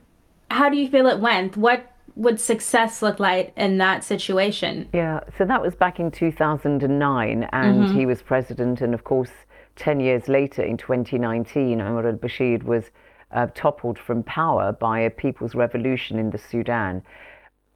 how 0.49 0.69
do 0.69 0.77
you 0.77 0.89
feel 0.89 1.07
it 1.07 1.19
went? 1.19 1.55
What 1.55 1.91
would 2.15 2.39
success 2.39 3.01
look 3.01 3.19
like 3.19 3.53
in 3.55 3.77
that 3.77 4.03
situation? 4.03 4.89
Yeah, 4.93 5.21
so 5.37 5.45
that 5.45 5.61
was 5.61 5.75
back 5.75 5.99
in 5.99 6.11
2009, 6.11 7.49
and 7.51 7.95
he 7.95 8.05
was 8.05 8.21
president. 8.21 8.81
And 8.81 8.93
of 8.93 9.03
course, 9.03 9.31
10 9.77 9.99
years 10.01 10.27
later, 10.27 10.61
in 10.61 10.77
2019, 10.77 11.79
Omar 11.79 12.07
al 12.07 12.15
Bashir 12.15 12.63
was 12.63 12.91
uh, 13.31 13.47
toppled 13.55 13.97
from 13.97 14.23
power 14.23 14.73
by 14.73 14.99
a 14.99 15.09
people's 15.09 15.55
revolution 15.55 16.19
in 16.19 16.31
the 16.31 16.37
Sudan. 16.37 17.01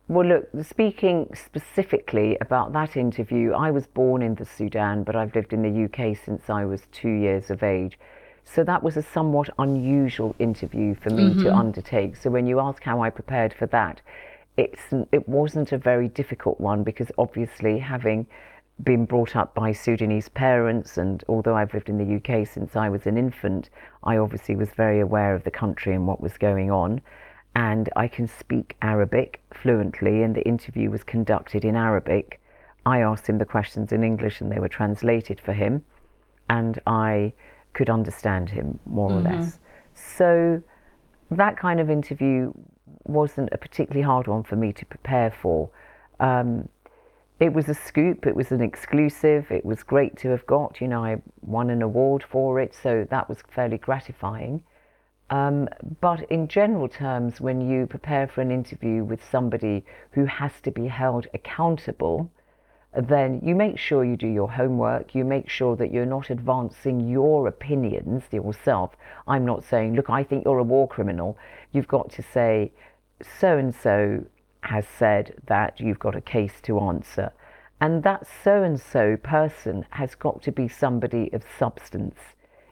Well, 0.08 0.28
look, 0.28 0.48
speaking 0.64 1.30
specifically 1.34 2.38
about 2.40 2.74
that 2.74 2.96
interview, 2.96 3.54
I 3.54 3.72
was 3.72 3.88
born 3.88 4.22
in 4.22 4.36
the 4.36 4.46
Sudan, 4.46 5.04
but 5.04 5.16
I've 5.16 5.34
lived 5.34 5.52
in 5.52 5.64
the 5.64 5.86
UK 5.86 6.16
since 6.16 6.48
I 6.48 6.64
was 6.64 6.84
two 6.92 7.10
years 7.10 7.50
of 7.50 7.64
age. 7.64 7.98
So 8.44 8.64
that 8.66 8.84
was 8.84 8.98
a 8.98 9.02
somewhat 9.02 9.50
unusual 9.58 10.36
interview 10.38 10.94
for 10.94 11.10
me 11.10 11.30
to 11.30 11.46
mm-hmm. 11.46 11.58
undertake. 11.58 12.18
So 12.18 12.30
when 12.30 12.46
you 12.46 12.60
ask 12.60 12.84
how 12.84 13.02
I 13.02 13.10
prepared 13.10 13.52
for 13.52 13.66
that, 13.68 14.00
it's, 14.58 14.84
it 15.12 15.28
wasn't 15.28 15.72
a 15.72 15.78
very 15.80 16.08
difficult 16.10 16.60
one 16.60 16.84
because 16.84 17.12
obviously 17.18 17.80
having 17.80 18.28
been 18.84 19.06
brought 19.06 19.36
up 19.36 19.56
by 19.56 19.72
Sudanese 19.72 20.30
parents, 20.30 21.00
and 21.00 21.24
although 21.28 21.56
I've 21.56 21.74
lived 21.74 21.90
in 21.90 21.98
the 21.98 22.16
UK 22.18 22.48
since 22.48 22.76
I 22.76 22.90
was 22.90 23.08
an 23.08 23.18
infant, 23.18 23.72
I 24.04 24.18
obviously 24.18 24.56
was 24.56 24.70
very 24.70 25.00
aware 25.00 25.34
of 25.34 25.44
the 25.46 25.52
country 25.52 25.96
and 25.96 26.06
what 26.06 26.22
was 26.22 26.38
going 26.38 26.70
on. 26.70 27.02
And 27.56 27.90
I 27.96 28.08
can 28.08 28.28
speak 28.28 28.76
Arabic 28.82 29.42
fluently, 29.54 30.24
and 30.24 30.36
the 30.36 30.46
interview 30.46 30.90
was 30.90 31.04
conducted 31.04 31.64
in 31.64 31.76
Arabic. 31.76 32.42
I 32.86 33.00
asked 33.00 33.28
him 33.28 33.38
the 33.38 33.46
questions 33.46 33.92
in 33.92 34.04
English, 34.04 34.42
and 34.42 34.52
they 34.52 34.60
were 34.60 34.68
translated 34.68 35.40
for 35.40 35.54
him, 35.54 35.84
and 36.50 36.80
I 36.86 37.34
could 37.74 37.90
understand 37.90 38.50
him 38.50 38.80
more 38.86 39.12
or 39.12 39.22
less. 39.22 39.60
So 39.94 40.62
that 41.32 41.58
kind 41.58 41.80
of 41.80 41.90
interview 41.90 42.54
wasn't 43.06 43.50
a 43.52 43.58
particularly 43.58 44.04
hard 44.04 44.28
one 44.28 44.44
for 44.44 44.56
me 44.56 44.74
to 44.74 44.86
prepare 44.86 45.32
for. 45.32 45.70
Um, 46.20 46.70
it 47.40 47.54
was 47.54 47.68
a 47.68 47.74
scoop, 47.74 48.26
it 48.26 48.36
was 48.36 48.52
an 48.52 48.62
exclusive, 48.62 49.52
it 49.52 49.66
was 49.66 49.84
great 49.84 50.18
to 50.18 50.30
have 50.30 50.46
got. 50.46 50.80
You 50.80 50.88
know, 50.88 51.04
I 51.04 51.22
won 51.42 51.70
an 51.70 51.82
award 51.82 52.24
for 52.24 52.60
it, 52.60 52.74
so 52.74 53.06
that 53.10 53.28
was 53.28 53.40
fairly 53.54 53.78
gratifying. 53.78 54.64
Um, 55.30 55.68
but 56.02 56.30
in 56.32 56.48
general 56.48 56.88
terms, 56.88 57.42
when 57.42 57.62
you 57.62 57.88
prepare 57.88 58.28
for 58.28 58.42
an 58.42 58.52
interview 58.52 59.04
with 59.04 59.20
somebody 59.32 59.84
who 60.12 60.26
has 60.26 60.52
to 60.64 60.72
be 60.72 60.88
held 60.88 61.28
accountable, 61.34 62.30
then 62.96 63.42
you 63.44 63.56
make 63.56 63.78
sure 63.78 64.06
you 64.06 64.16
do 64.16 64.28
your 64.28 64.50
homework. 64.50 65.16
You 65.16 65.26
make 65.26 65.50
sure 65.50 65.76
that 65.76 65.92
you're 65.92 66.06
not 66.06 66.30
advancing 66.30 67.10
your 67.10 67.48
opinions 67.48 68.24
yourself. 68.32 68.92
I'm 69.28 69.46
not 69.46 69.66
saying, 69.66 69.96
look, 69.96 70.10
I 70.10 70.24
think 70.24 70.46
you're 70.46 70.60
a 70.60 70.64
war 70.64 70.88
criminal. 70.88 71.38
You've 71.74 71.88
got 71.88 72.12
to 72.12 72.24
say, 72.24 72.72
so 73.40 73.58
and 73.58 73.76
so 73.76 74.26
has 74.62 74.86
said 74.98 75.36
that 75.48 75.80
you've 75.80 76.00
got 76.00 76.16
a 76.16 76.22
case 76.22 76.62
to 76.64 76.80
answer. 76.80 77.32
And 77.82 78.04
that 78.04 78.26
so 78.44 78.64
and 78.64 78.80
so 78.80 79.18
person 79.18 79.86
has 79.90 80.16
got 80.16 80.42
to 80.44 80.52
be 80.52 80.68
somebody 80.68 81.32
of 81.34 81.44
substance. 81.60 82.16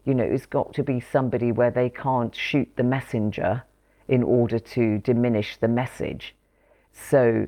You 0.05 0.13
know, 0.13 0.23
it's 0.23 0.45
got 0.45 0.73
to 0.73 0.83
be 0.83 0.99
somebody 0.99 1.51
where 1.51 1.71
they 1.71 1.89
can't 1.89 2.35
shoot 2.35 2.69
the 2.75 2.83
messenger 2.83 3.63
in 4.07 4.21
order 4.21 4.59
to 4.59 4.97
diminish 4.99 5.57
the 5.57 5.67
message. 5.67 6.35
So, 6.91 7.47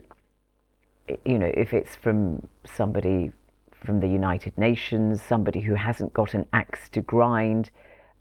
you 1.25 1.37
know, 1.37 1.51
if 1.53 1.73
it's 1.73 1.95
from 1.95 2.47
somebody 2.65 3.31
from 3.83 3.99
the 3.99 4.07
United 4.07 4.57
Nations, 4.57 5.21
somebody 5.21 5.59
who 5.59 5.75
hasn't 5.75 6.13
got 6.13 6.33
an 6.33 6.45
axe 6.53 6.89
to 6.89 7.01
grind, 7.01 7.69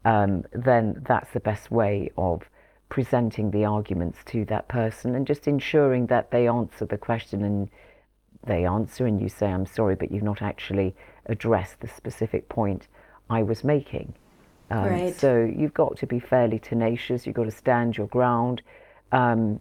um, 0.03 0.43
then 0.53 1.01
that's 1.07 1.31
the 1.31 1.39
best 1.39 1.71
way 1.71 2.11
of 2.17 2.43
presenting 2.89 3.49
the 3.51 3.65
arguments 3.65 4.19
to 4.25 4.45
that 4.45 4.67
person 4.67 5.15
and 5.15 5.25
just 5.25 5.47
ensuring 5.47 6.05
that 6.07 6.29
they 6.29 6.47
answer 6.47 6.85
the 6.85 6.97
question 6.97 7.43
and 7.43 7.69
they 8.45 8.65
answer 8.65 9.07
and 9.07 9.19
you 9.19 9.27
say, 9.27 9.47
I'm 9.47 9.65
sorry, 9.65 9.95
but 9.95 10.11
you've 10.11 10.23
not 10.23 10.41
actually 10.41 10.95
addressed 11.25 11.79
the 11.79 11.87
specific 11.87 12.47
point 12.47 12.87
I 13.29 13.41
was 13.41 13.63
making. 13.63 14.13
Um, 14.71 14.89
Right. 14.89 15.15
So 15.15 15.43
you've 15.43 15.73
got 15.73 15.97
to 15.97 16.07
be 16.07 16.19
fairly 16.19 16.59
tenacious, 16.59 17.25
you've 17.25 17.35
got 17.35 17.45
to 17.45 17.51
stand 17.51 17.97
your 17.97 18.07
ground. 18.07 18.61
Um, 19.11 19.59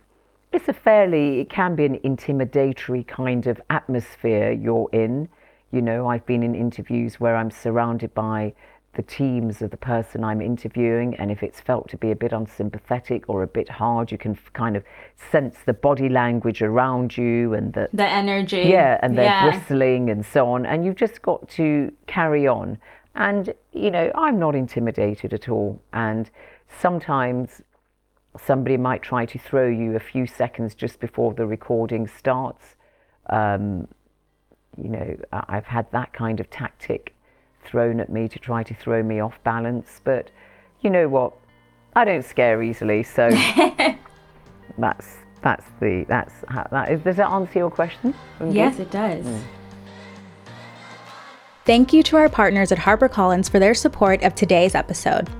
it's 0.52 0.68
a 0.68 0.72
fairly, 0.72 1.40
it 1.40 1.50
can 1.50 1.74
be 1.74 1.84
an 1.84 1.98
intimidatory 2.00 3.06
kind 3.06 3.46
of 3.46 3.60
atmosphere 3.70 4.52
you're 4.52 4.88
in. 4.92 5.28
You 5.72 5.82
know, 5.82 6.06
I've 6.06 6.24
been 6.26 6.42
in 6.42 6.54
interviews 6.54 7.18
where 7.18 7.36
I'm 7.36 7.50
surrounded 7.50 8.14
by 8.14 8.54
the 8.94 9.02
teams 9.02 9.60
of 9.60 9.70
the 9.70 9.76
person 9.76 10.24
I'm 10.24 10.40
interviewing, 10.40 11.16
and 11.16 11.30
if 11.30 11.42
it's 11.42 11.60
felt 11.60 11.88
to 11.88 11.96
be 11.96 12.10
a 12.10 12.16
bit 12.16 12.32
unsympathetic 12.32 13.24
or 13.28 13.42
a 13.42 13.46
bit 13.46 13.68
hard, 13.68 14.12
you 14.12 14.18
can 14.18 14.38
kind 14.52 14.76
of 14.76 14.84
sense 15.32 15.56
the 15.66 15.72
body 15.72 16.08
language 16.08 16.62
around 16.62 17.16
you 17.16 17.54
and 17.54 17.72
the 17.72 17.88
the 17.92 18.06
energy. 18.06 18.62
Yeah, 18.62 18.98
and 19.02 19.16
they're 19.18 19.24
yeah. 19.24 19.50
bristling 19.50 20.10
and 20.10 20.24
so 20.24 20.48
on, 20.48 20.66
and 20.66 20.84
you've 20.84 20.96
just 20.96 21.22
got 21.22 21.48
to 21.50 21.92
carry 22.06 22.46
on. 22.46 22.78
And 23.14 23.54
you 23.72 23.90
know, 23.90 24.10
I'm 24.14 24.38
not 24.38 24.54
intimidated 24.54 25.32
at 25.32 25.48
all, 25.48 25.80
and 25.92 26.30
sometimes 26.80 27.62
somebody 28.44 28.76
might 28.76 29.02
try 29.02 29.24
to 29.26 29.38
throw 29.38 29.68
you 29.68 29.94
a 29.94 30.00
few 30.00 30.26
seconds 30.26 30.74
just 30.74 30.98
before 31.00 31.34
the 31.34 31.46
recording 31.46 32.08
starts. 32.08 32.64
Um, 33.30 33.86
you 34.76 34.88
know, 34.88 35.16
I've 35.32 35.66
had 35.66 35.90
that 35.92 36.12
kind 36.12 36.40
of 36.40 36.50
tactic 36.50 37.14
thrown 37.64 38.00
at 38.00 38.10
me 38.10 38.28
to 38.28 38.38
try 38.38 38.62
to 38.62 38.74
throw 38.74 39.02
me 39.02 39.20
off 39.20 39.42
balance. 39.44 40.00
But 40.02 40.30
you 40.80 40.90
know 40.90 41.08
what? 41.08 41.32
I 41.96 42.04
don't 42.04 42.24
scare 42.24 42.62
easily, 42.62 43.04
so 43.04 43.30
that's 44.78 45.16
that's 45.42 45.66
the 45.80 46.04
that's 46.08 46.32
how 46.48 46.66
that 46.72 46.90
is. 46.90 47.00
Does 47.02 47.16
that 47.16 47.30
answer 47.30 47.60
your 47.60 47.70
question? 47.70 48.14
Yes, 48.44 48.78
it 48.80 48.90
does. 48.90 49.24
Mm. 49.24 49.42
Thank 51.66 51.94
you 51.94 52.02
to 52.02 52.16
our 52.18 52.28
partners 52.28 52.72
at 52.72 52.78
HarperCollins 52.78 53.50
for 53.50 53.58
their 53.58 53.72
support 53.72 54.22
of 54.22 54.34
today's 54.34 54.74
episode. 54.74 55.30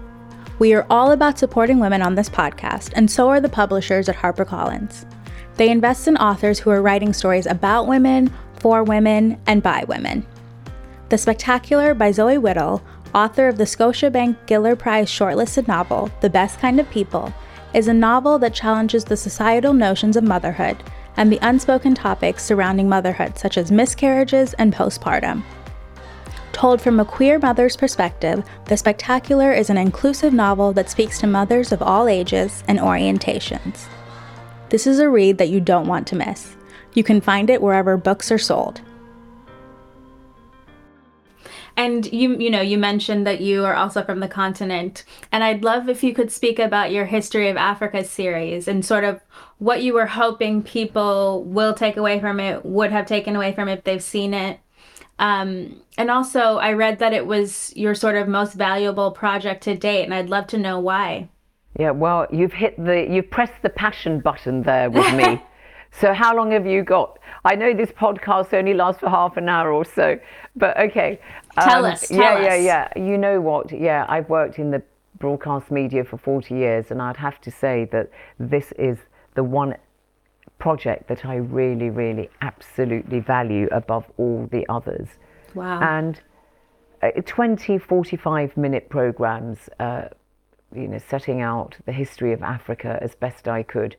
We 0.59 0.73
are 0.73 0.87
all 0.89 1.13
about 1.13 1.39
supporting 1.39 1.81
women 1.81 2.01
on 2.01 2.15
this 2.15 2.31
podcast, 2.31 2.95
and 2.97 3.11
so 3.11 3.29
are 3.29 3.43
the 3.43 3.51
publishers 3.51 4.09
at 4.09 4.17
HarperCollins. 4.17 5.05
They 5.57 5.69
invest 5.69 6.09
in 6.09 6.17
authors 6.17 6.59
who 6.59 6.71
are 6.71 6.81
writing 6.81 7.13
stories 7.13 7.45
about 7.45 7.89
women, 7.89 8.33
for 8.55 8.83
women, 8.83 9.39
and 9.47 9.63
by 9.63 9.85
women. 9.85 10.27
The 11.11 11.19
Spectacular 11.19 11.93
by 11.93 12.11
Zoe 12.11 12.39
Whittall, 12.39 12.81
author 13.15 13.47
of 13.47 13.59
the 13.59 13.65
Scotiabank 13.65 14.47
Giller 14.47 14.79
Prize 14.79 15.11
shortlisted 15.11 15.69
novel, 15.69 16.11
The 16.23 16.31
Best 16.31 16.59
Kind 16.59 16.81
of 16.81 16.89
People, 16.89 17.35
is 17.75 17.87
a 17.87 17.93
novel 17.93 18.39
that 18.39 18.55
challenges 18.55 19.05
the 19.05 19.17
societal 19.19 19.75
notions 19.75 20.17
of 20.17 20.25
motherhood 20.25 20.83
and 21.19 21.31
the 21.31 21.39
unspoken 21.43 21.95
topics 21.95 22.43
surrounding 22.43 22.89
motherhood, 22.89 23.37
such 23.37 23.59
as 23.59 23.71
miscarriages 23.71 24.55
and 24.55 24.73
postpartum. 24.75 25.45
Told 26.65 26.81
from 26.81 26.99
a 26.99 27.05
queer 27.05 27.39
mother's 27.39 27.77
perspective, 27.77 28.43
The 28.65 28.79
Spectacular 28.79 29.53
is 29.53 29.69
an 29.69 29.77
inclusive 29.77 30.33
novel 30.33 30.73
that 30.73 30.89
speaks 30.89 31.21
to 31.21 31.27
mothers 31.27 31.73
of 31.73 31.83
all 31.83 32.09
ages 32.09 32.65
and 32.67 32.79
orientations. 32.79 33.87
This 34.71 34.87
is 34.87 34.99
a 34.99 35.11
read 35.11 35.37
that 35.37 35.51
you 35.51 35.61
don't 35.61 35.87
want 35.87 36.07
to 36.07 36.17
miss. 36.17 36.57
You 36.95 37.05
can 37.05 37.21
find 37.21 37.51
it 37.51 37.61
wherever 37.61 37.99
books 37.99 38.33
are 38.33 38.39
sold. 38.39 38.81
And 41.77 42.11
you 42.11 42.35
you 42.39 42.49
know, 42.49 42.63
you 42.63 42.79
mentioned 42.79 43.27
that 43.27 43.43
you 43.43 43.67
are 43.67 43.75
also 43.75 44.03
from 44.03 44.21
the 44.21 44.27
continent, 44.29 45.05
and 45.31 45.45
I'd 45.45 45.65
love 45.65 45.91
if 45.91 46.03
you 46.03 46.15
could 46.15 46.33
speak 46.33 46.59
about 46.59 46.93
your 46.93 47.05
History 47.05 47.51
of 47.51 47.59
Africa 47.59 48.05
series 48.05 48.69
and 48.69 48.83
sort 48.83 49.05
of 49.05 49.21
what 49.59 49.83
you 49.83 49.93
were 49.93 50.07
hoping 50.07 50.63
people 50.63 51.45
will 51.45 51.75
take 51.75 51.99
away 51.99 52.21
from 52.21 52.41
it, 52.41 52.65
would 52.65 52.91
have 52.91 53.05
taken 53.05 53.37
away 53.37 53.53
from 53.53 53.69
it 53.69 53.81
if 53.81 53.85
they've 53.85 54.03
seen 54.03 54.33
it. 54.33 54.61
Um, 55.19 55.81
and 55.97 56.11
also, 56.11 56.57
I 56.57 56.73
read 56.73 56.99
that 56.99 57.13
it 57.13 57.27
was 57.27 57.73
your 57.77 57.95
sort 57.95 58.17
of 58.17 58.27
most 58.27 58.55
valuable 58.55 59.11
project 59.13 59.63
to 59.65 59.77
date, 59.77 60.05
and 60.05 60.15
I'd 60.15 60.29
love 60.29 60.47
to 60.49 60.59
know 60.59 60.79
why. 60.81 61.29
Yeah, 61.79 61.91
well, 61.91 62.27
you've 62.31 62.53
hit 62.53 62.77
the, 62.77 63.07
you've 63.09 63.31
pressed 63.31 63.63
the 63.63 63.69
passion 63.69 64.21
button 64.21 64.63
there 64.63 64.91
with 64.91 65.13
me. 65.15 65.43
so, 65.93 66.13
how 66.13 66.37
long 66.37 66.51
have 66.53 66.67
you 66.67 66.83
got? 66.83 67.19
I 67.45 67.55
know 67.55 67.75
this 67.75 67.91
podcast 67.91 68.55
only 68.55 68.75
lasts 68.75 69.01
for 69.01 69.11
half 69.11 69.37
an 69.37 69.49
hour 69.49 69.73
or 69.73 69.85
so, 69.85 70.19
but 70.57 70.77
okay. 70.79 71.21
Tell 71.61 71.85
um, 71.85 71.93
us. 71.93 72.09
Tell 72.09 72.19
yeah, 72.19 72.33
us. 72.35 72.43
yeah, 72.63 72.89
yeah. 72.97 73.03
You 73.03 73.19
know 73.19 73.41
what? 73.41 73.71
Yeah, 73.71 74.07
I've 74.09 74.29
worked 74.29 74.59
in 74.59 74.71
the 74.71 74.83
broadcast 75.19 75.71
media 75.71 76.05
for 76.05 76.19
40 76.19 76.55
years, 76.55 76.91
and 76.91 77.01
I'd 77.01 77.17
have 77.17 77.41
to 77.43 77.51
say 77.51 77.89
that 77.93 78.11
this 78.39 78.73
is 78.79 78.99
the 79.35 79.45
one 79.45 79.77
project 80.59 81.09
that 81.09 81.25
I 81.25 81.37
really, 81.37 81.91
really, 81.91 82.31
absolutely 82.41 83.21
value 83.21 83.69
above 83.73 84.05
all 84.17 84.49
the 84.51 84.67
others. 84.69 85.09
Wow. 85.55 85.81
And 85.81 86.21
uh, 87.03 87.11
20, 87.25 87.79
45 87.79 88.57
minute 88.57 88.89
programs, 88.89 89.69
uh, 89.79 90.09
you 90.75 90.89
know, 90.89 90.99
setting 90.99 91.43
out 91.43 91.77
the 91.87 91.93
history 91.93 92.33
of 92.33 92.43
Africa 92.43 92.99
as 93.03 93.15
best 93.15 93.47
I 93.47 93.63
could 93.63 93.97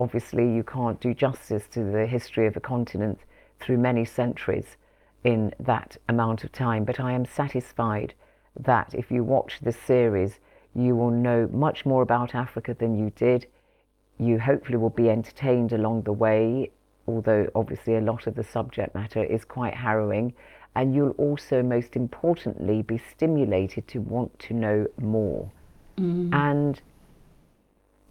obviously 0.00 0.48
you 0.48 0.62
can't 0.62 1.00
do 1.00 1.14
justice 1.14 1.64
to 1.72 1.82
the 1.84 2.06
history 2.06 2.46
of 2.46 2.56
a 2.56 2.60
continent 2.60 3.18
through 3.60 3.78
many 3.78 4.04
centuries 4.04 4.76
in 5.24 5.52
that 5.58 5.96
amount 6.08 6.44
of 6.44 6.52
time. 6.52 6.84
But 6.84 7.00
I 7.00 7.12
am 7.12 7.26
satisfied 7.26 8.14
that 8.60 8.94
if 8.94 9.10
you 9.10 9.24
watch 9.24 9.58
this 9.60 9.76
series, 9.76 10.38
you 10.74 10.94
will 10.94 11.10
know 11.10 11.48
much 11.52 11.84
more 11.84 12.02
about 12.02 12.34
Africa 12.34 12.76
than 12.78 12.96
you 12.96 13.10
did. 13.16 13.46
You 14.18 14.38
hopefully 14.38 14.78
will 14.78 14.90
be 14.90 15.10
entertained 15.10 15.72
along 15.72 16.02
the 16.02 16.12
way, 16.12 16.70
although 17.06 17.48
obviously 17.54 17.96
a 17.96 18.00
lot 18.00 18.26
of 18.26 18.34
the 18.34 18.44
subject 18.44 18.94
matter 18.94 19.22
is 19.22 19.44
quite 19.44 19.74
harrowing. 19.74 20.34
And 20.76 20.94
you'll 20.94 21.10
also, 21.12 21.62
most 21.62 21.96
importantly, 21.96 22.82
be 22.82 22.98
stimulated 22.98 23.88
to 23.88 24.00
want 24.00 24.38
to 24.40 24.54
know 24.54 24.86
more. 25.00 25.50
Mm. 25.96 26.34
And 26.34 26.80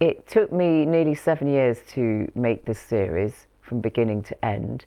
it 0.00 0.26
took 0.26 0.52
me 0.52 0.84
nearly 0.84 1.14
seven 1.14 1.48
years 1.48 1.78
to 1.92 2.30
make 2.34 2.64
this 2.64 2.78
series 2.78 3.46
from 3.62 3.80
beginning 3.80 4.22
to 4.24 4.44
end. 4.44 4.86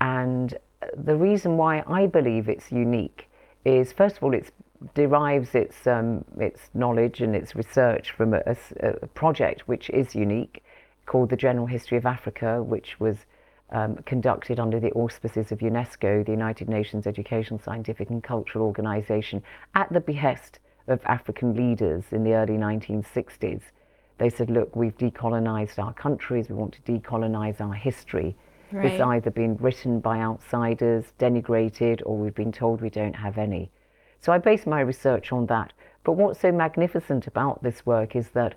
And 0.00 0.56
the 0.96 1.16
reason 1.16 1.56
why 1.56 1.82
I 1.86 2.06
believe 2.06 2.48
it's 2.48 2.70
unique 2.70 3.28
is, 3.64 3.92
first 3.92 4.18
of 4.18 4.22
all, 4.22 4.34
it 4.34 4.52
derives 4.94 5.54
its, 5.54 5.86
um, 5.86 6.24
its 6.38 6.70
knowledge 6.74 7.20
and 7.20 7.34
its 7.34 7.54
research 7.54 8.10
from 8.10 8.34
a, 8.34 8.42
a, 8.46 8.56
a, 9.02 9.06
project 9.08 9.66
which 9.66 9.90
is 9.90 10.14
unique 10.14 10.62
called 11.06 11.30
the 11.30 11.36
General 11.36 11.66
History 11.66 11.98
of 11.98 12.06
Africa, 12.06 12.62
which 12.62 12.98
was 13.00 13.16
um, 13.70 13.96
conducted 14.06 14.60
under 14.60 14.78
the 14.78 14.92
auspices 14.92 15.50
of 15.52 15.58
UNESCO, 15.60 16.24
the 16.24 16.32
United 16.32 16.68
Nations 16.68 17.06
Educational, 17.06 17.60
Scientific 17.60 18.10
and 18.10 18.22
Cultural 18.22 18.64
Organization, 18.64 19.42
at 19.74 19.92
the 19.92 20.00
behest 20.00 20.58
of 20.88 21.00
African 21.04 21.54
leaders 21.54 22.04
in 22.12 22.22
the 22.22 22.34
early 22.34 22.54
1960s 22.54 23.62
they 24.18 24.30
said, 24.30 24.50
look, 24.50 24.74
we've 24.74 24.96
decolonized 24.96 25.78
our 25.78 25.92
countries, 25.92 26.48
we 26.48 26.54
want 26.54 26.74
to 26.74 26.92
decolonize 26.92 27.60
our 27.60 27.74
history. 27.74 28.36
Right. 28.72 28.92
It's 28.92 29.00
either 29.00 29.30
been 29.30 29.56
written 29.56 30.00
by 30.00 30.20
outsiders, 30.20 31.04
denigrated, 31.18 32.00
or 32.04 32.16
we've 32.16 32.34
been 32.34 32.52
told 32.52 32.80
we 32.80 32.90
don't 32.90 33.14
have 33.14 33.38
any. 33.38 33.70
So 34.20 34.32
I 34.32 34.38
base 34.38 34.66
my 34.66 34.80
research 34.80 35.32
on 35.32 35.46
that. 35.46 35.72
But 36.04 36.12
what's 36.12 36.40
so 36.40 36.52
magnificent 36.52 37.26
about 37.26 37.62
this 37.62 37.84
work 37.84 38.14
is 38.14 38.30
that 38.30 38.54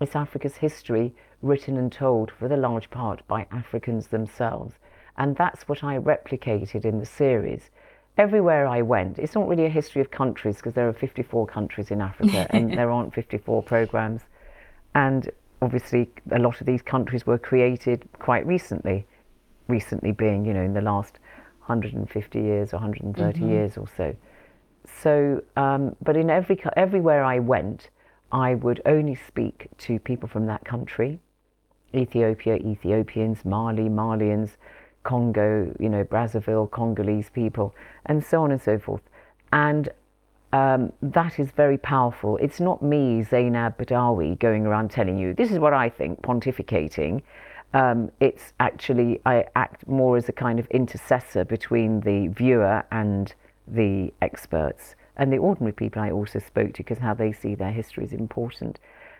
it's 0.00 0.14
Africa's 0.14 0.56
history 0.56 1.14
written 1.42 1.76
and 1.76 1.90
told 1.90 2.30
for 2.30 2.48
the 2.48 2.56
large 2.56 2.90
part 2.90 3.26
by 3.26 3.46
Africans 3.50 4.08
themselves. 4.08 4.74
And 5.18 5.36
that's 5.36 5.68
what 5.68 5.82
I 5.82 5.98
replicated 5.98 6.84
in 6.84 6.98
the 6.98 7.06
series. 7.06 7.70
Everywhere 8.18 8.66
I 8.66 8.82
went, 8.82 9.18
it's 9.18 9.34
not 9.34 9.48
really 9.48 9.66
a 9.66 9.70
history 9.70 10.00
of 10.00 10.10
countries 10.10 10.56
because 10.56 10.74
there 10.74 10.88
are 10.88 10.92
54 10.92 11.46
countries 11.46 11.90
in 11.90 12.00
Africa 12.00 12.46
and 12.54 12.72
there 12.72 12.90
aren't 12.90 13.14
54 13.14 13.62
programs. 13.62 14.22
And 14.94 15.30
obviously, 15.60 16.10
a 16.30 16.38
lot 16.38 16.60
of 16.60 16.66
these 16.66 16.82
countries 16.82 17.26
were 17.26 17.38
created 17.38 18.08
quite 18.18 18.46
recently, 18.46 19.06
recently 19.68 20.12
being, 20.12 20.44
you 20.44 20.54
know, 20.54 20.62
in 20.62 20.74
the 20.74 20.80
last 20.80 21.18
150 21.66 22.40
years 22.40 22.72
or 22.72 22.76
130 22.76 23.38
mm-hmm. 23.38 23.50
years 23.50 23.76
or 23.76 23.86
so. 23.96 24.14
So, 25.02 25.42
um, 25.56 25.96
but 26.02 26.16
in 26.16 26.30
every 26.30 26.62
everywhere 26.76 27.24
I 27.24 27.38
went, 27.38 27.90
I 28.32 28.54
would 28.54 28.82
only 28.86 29.14
speak 29.14 29.68
to 29.78 29.98
people 29.98 30.28
from 30.28 30.46
that 30.46 30.64
country, 30.64 31.20
Ethiopia, 31.94 32.56
Ethiopians, 32.56 33.44
Mali, 33.44 33.88
Malians, 33.88 34.56
Congo, 35.02 35.74
you 35.78 35.88
know, 35.88 36.04
Brazzaville, 36.04 36.70
Congolese 36.70 37.30
people, 37.30 37.74
and 38.06 38.24
so 38.24 38.42
on 38.42 38.50
and 38.50 38.60
so 38.60 38.78
forth. 38.78 39.02
And 39.52 39.88
um, 40.52 40.92
that 41.02 41.38
is 41.38 41.50
very 41.50 41.78
powerful. 41.78 42.36
It's 42.38 42.60
not 42.60 42.82
me, 42.82 43.22
Zeinab 43.22 43.76
Badawi, 43.76 44.38
going 44.38 44.66
around 44.66 44.90
telling 44.90 45.18
you, 45.18 45.34
this 45.34 45.50
is 45.50 45.58
what 45.58 45.72
I 45.72 45.88
think, 45.88 46.22
pontificating. 46.22 47.22
Um, 47.74 48.10
it's 48.20 48.52
actually, 48.58 49.20
I 49.26 49.44
act 49.54 49.86
more 49.86 50.16
as 50.16 50.28
a 50.28 50.32
kind 50.32 50.58
of 50.58 50.66
intercessor 50.68 51.44
between 51.44 52.00
the 52.00 52.28
viewer 52.28 52.84
and 52.90 53.34
the 53.66 54.12
experts. 54.20 54.94
And 55.16 55.32
the 55.32 55.38
ordinary 55.38 55.72
people 55.72 56.02
I 56.02 56.10
also 56.10 56.38
spoke 56.38 56.74
to, 56.74 56.82
because 56.82 56.98
how 56.98 57.14
they 57.14 57.32
see 57.32 57.54
their 57.54 57.72
history 57.72 58.04
is 58.04 58.12
important. 58.12 58.78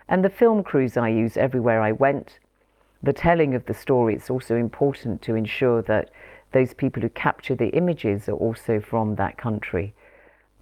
And 0.08 0.24
the 0.24 0.30
film 0.30 0.62
crews 0.62 0.96
I 0.96 1.08
use 1.08 1.36
everywhere 1.36 1.80
I 1.82 1.92
went, 1.92 2.38
the 3.02 3.12
telling 3.12 3.54
of 3.54 3.66
the 3.66 3.74
story, 3.74 4.14
it's 4.14 4.30
also 4.30 4.56
important 4.56 5.22
to 5.22 5.34
ensure 5.34 5.82
that 5.82 6.10
those 6.52 6.74
people 6.74 7.02
who 7.02 7.08
capture 7.08 7.54
the 7.54 7.68
images 7.68 8.28
are 8.28 8.36
also 8.36 8.80
from 8.80 9.16
that 9.16 9.36
country. 9.36 9.94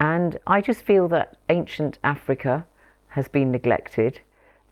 And 0.00 0.38
I 0.46 0.60
just 0.60 0.82
feel 0.82 1.08
that 1.08 1.36
ancient 1.48 1.98
Africa 2.02 2.66
has 3.08 3.28
been 3.28 3.50
neglected 3.52 4.20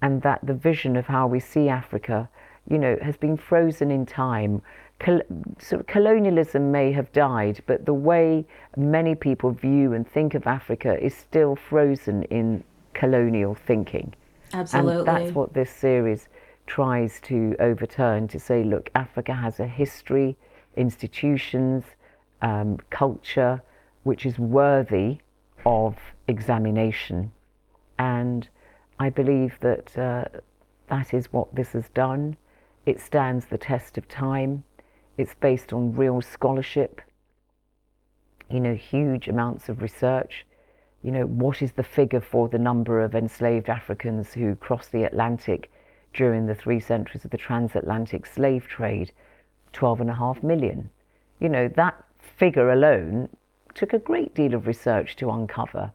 and 0.01 0.23
that 0.23 0.41
the 0.43 0.55
vision 0.55 0.97
of 0.97 1.07
how 1.07 1.27
we 1.27 1.39
see 1.39 1.69
Africa 1.69 2.29
you 2.69 2.79
know, 2.79 2.97
has 3.03 3.17
been 3.17 3.37
frozen 3.37 3.91
in 3.91 4.07
time. 4.07 4.63
Col- 5.03 5.23
sort 5.59 5.81
of 5.81 5.87
colonialism 5.87 6.71
may 6.71 6.93
have 6.93 7.13
died, 7.13 7.61
but 7.67 7.85
the 7.85 7.95
way 7.95 8.47
many 8.77 9.15
people 9.15 9.51
view 9.51 9.93
and 9.93 10.09
think 10.09 10.35
of 10.35 10.47
Africa 10.47 10.97
is 11.05 11.15
still 11.15 11.57
frozen 11.57 12.23
in 12.25 12.63
colonial 12.95 13.55
thinking. 13.55 14.15
Absolutely. 14.53 14.99
And 14.99 15.07
that's 15.07 15.35
what 15.35 15.55
this 15.55 15.71
series 15.71 16.29
tries 16.67 17.21
to 17.23 17.57
overturn 17.59 18.29
to 18.29 18.39
say, 18.39 18.63
look, 18.63 18.91
Africa 18.95 19.35
has 19.35 19.61
a 19.61 19.67
history, 19.67 20.37
institutions, 20.77 21.85
um, 22.41 22.79
culture, 22.91 23.63
which 24.05 24.25
is 24.25 24.39
worthy 24.39 25.19
of 25.67 25.97
examination. 26.29 27.33
And 27.99 28.49
I 28.99 29.11
believe 29.11 29.59
that 29.61 29.99
uh, 29.99 30.25
that 30.89 31.13
is 31.13 31.33
what 31.33 31.55
this 31.55 31.73
has 31.73 31.89
done. 31.91 32.37
It 32.87 33.01
stands 33.01 33.47
the 33.47 33.59
test 33.59 33.99
of 33.99 34.09
time. 34.09 34.65
It's 35.17 35.35
based 35.35 35.73
on 35.73 35.95
real 35.95 36.21
scholarship, 36.21 37.01
you 38.51 38.61
know, 38.61 38.75
huge 38.75 39.29
amounts 39.29 39.69
of 39.69 39.83
research. 39.83 40.47
You 41.03 41.11
know, 41.11 41.27
what 41.27 41.63
is 41.63 41.73
the 41.73 41.83
figure 41.83 42.21
for 42.21 42.49
the 42.49 42.59
number 42.59 43.01
of 43.01 43.15
enslaved 43.15 43.69
Africans 43.69 44.33
who 44.33 44.55
crossed 44.57 44.93
the 44.93 45.05
Atlantic 45.05 45.71
during 46.15 46.47
the 46.47 46.55
three 46.55 46.81
centuries 46.81 47.25
of 47.25 47.31
the 47.31 47.39
transatlantic 47.39 48.27
slave 48.27 48.67
trade? 48.67 49.13
12.5 49.73 50.43
million. 50.43 50.91
You 51.41 51.49
know, 51.49 51.69
that 51.69 52.05
figure 52.19 52.71
alone 52.71 53.29
took 53.75 53.93
a 53.93 53.99
great 53.99 54.35
deal 54.35 54.55
of 54.55 54.67
research 54.67 55.17
to 55.17 55.31
uncover 55.31 55.93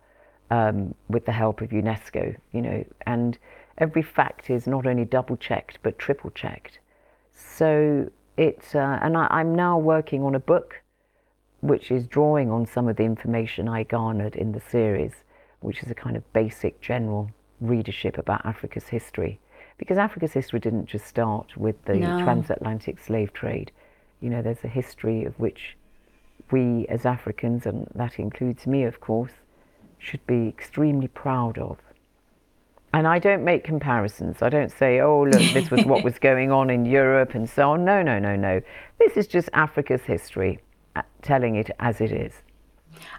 um, 0.50 0.94
with 1.10 1.26
the 1.26 1.32
help 1.32 1.62
of 1.62 1.70
UNESCO, 1.70 2.36
you 2.52 2.62
know, 2.62 2.86
and 3.06 3.38
every 3.78 4.02
fact 4.02 4.50
is 4.50 4.68
not 4.68 4.86
only 4.86 5.06
double 5.06 5.38
checked 5.38 5.80
but 5.84 6.00
triple 6.00 6.32
checked. 6.32 6.80
So 7.34 8.10
it's, 8.38 8.76
uh, 8.76 9.00
and 9.02 9.18
I, 9.18 9.28
I'm 9.30 9.56
now 9.56 9.78
working 9.78 10.24
on 10.24 10.36
a 10.36 10.40
book 10.40 10.82
which 11.62 11.92
is 11.92 12.08
drawing 12.08 12.52
on 12.52 12.66
some 12.66 12.88
of 12.88 12.96
the 12.96 13.04
information 13.04 13.68
I 13.68 13.84
garnered 13.84 14.36
in 14.36 14.52
the 14.52 14.62
series, 14.62 15.24
which 15.60 15.82
is 15.82 15.90
a 15.90 15.96
kind 15.96 16.16
of 16.16 16.34
basic 16.34 16.80
general 16.82 17.32
readership 17.60 18.18
about 18.18 18.46
Africa's 18.46 18.88
history. 18.88 19.40
Because 19.78 19.98
Africa's 19.98 20.34
history 20.34 20.60
didn't 20.60 20.86
just 20.86 21.08
start 21.08 21.58
with 21.58 21.84
the 21.86 21.96
No. 21.96 22.18
transatlantic 22.24 23.00
slave 23.00 23.34
trade. 23.34 23.72
You 24.22 24.30
know, 24.30 24.42
there's 24.42 24.64
a 24.64 24.68
history 24.68 25.26
of 25.26 25.40
which 25.40 25.76
we 26.52 26.86
as 26.88 27.06
Africans, 27.06 27.66
and 27.66 27.88
that 27.96 28.20
includes 28.20 28.68
me, 28.68 28.84
of 28.84 29.00
course, 29.00 29.34
should 29.98 30.26
be 30.28 30.48
extremely 30.48 31.08
proud 31.08 31.58
of. 31.58 31.80
And 32.98 33.08
I 33.08 33.20
don't 33.20 33.44
make 33.44 33.64
comparisons. 33.64 34.42
I 34.42 34.50
don't 34.50 34.72
say, 34.72 35.02
oh, 35.02 35.22
look, 35.22 35.54
this 35.54 35.70
was 35.70 35.86
what 35.86 36.04
was 36.10 36.18
going 36.18 36.52
on 36.52 36.72
in 36.72 36.84
Europe 36.84 37.36
and 37.36 37.48
so 37.48 37.70
on. 37.70 37.86
No, 37.86 38.02
no, 38.02 38.18
no, 38.18 38.36
no. 38.36 38.60
This 38.98 39.16
is 39.16 39.28
just 39.28 39.50
Africa's 39.54 40.02
history, 40.02 40.58
uh, 40.96 41.04
telling 41.22 41.58
it 41.58 41.70
as 41.80 42.02
it 42.02 42.12
is. 42.12 42.34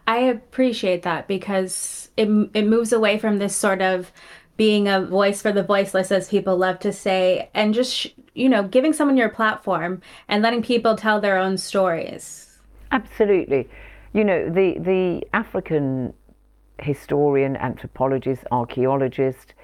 I 0.09 0.19
appreciate 0.19 1.05
that 1.05 1.29
because 1.29 2.09
it 2.17 2.29
it 2.55 2.67
moves 2.67 2.93
away 2.93 3.21
from 3.21 3.39
this 3.39 3.55
sort 3.55 3.81
of 3.81 4.11
being 4.57 4.89
a 4.89 5.01
voice 5.01 5.41
for 5.41 5.53
the 5.53 5.63
voiceless, 5.63 6.11
as 6.11 6.29
people 6.29 6.57
love 6.57 6.81
to 6.81 6.93
say, 6.93 7.49
and 7.55 7.73
just 7.73 8.09
you 8.35 8.49
know 8.49 8.65
giving 8.65 8.93
someone 8.93 9.17
your 9.17 9.29
platform 9.29 10.03
and 10.27 10.43
letting 10.43 10.61
people 10.61 10.97
tell 10.97 11.21
their 11.21 11.39
own 11.39 11.57
stories. 11.57 12.59
Absolutely. 12.91 13.69
You 14.13 14.25
know, 14.25 14.51
the, 14.51 14.77
the 14.81 15.23
African 15.33 16.15
historian, 16.81 17.57
anthropologist, 17.57 18.45
archaeologist, 18.51 19.55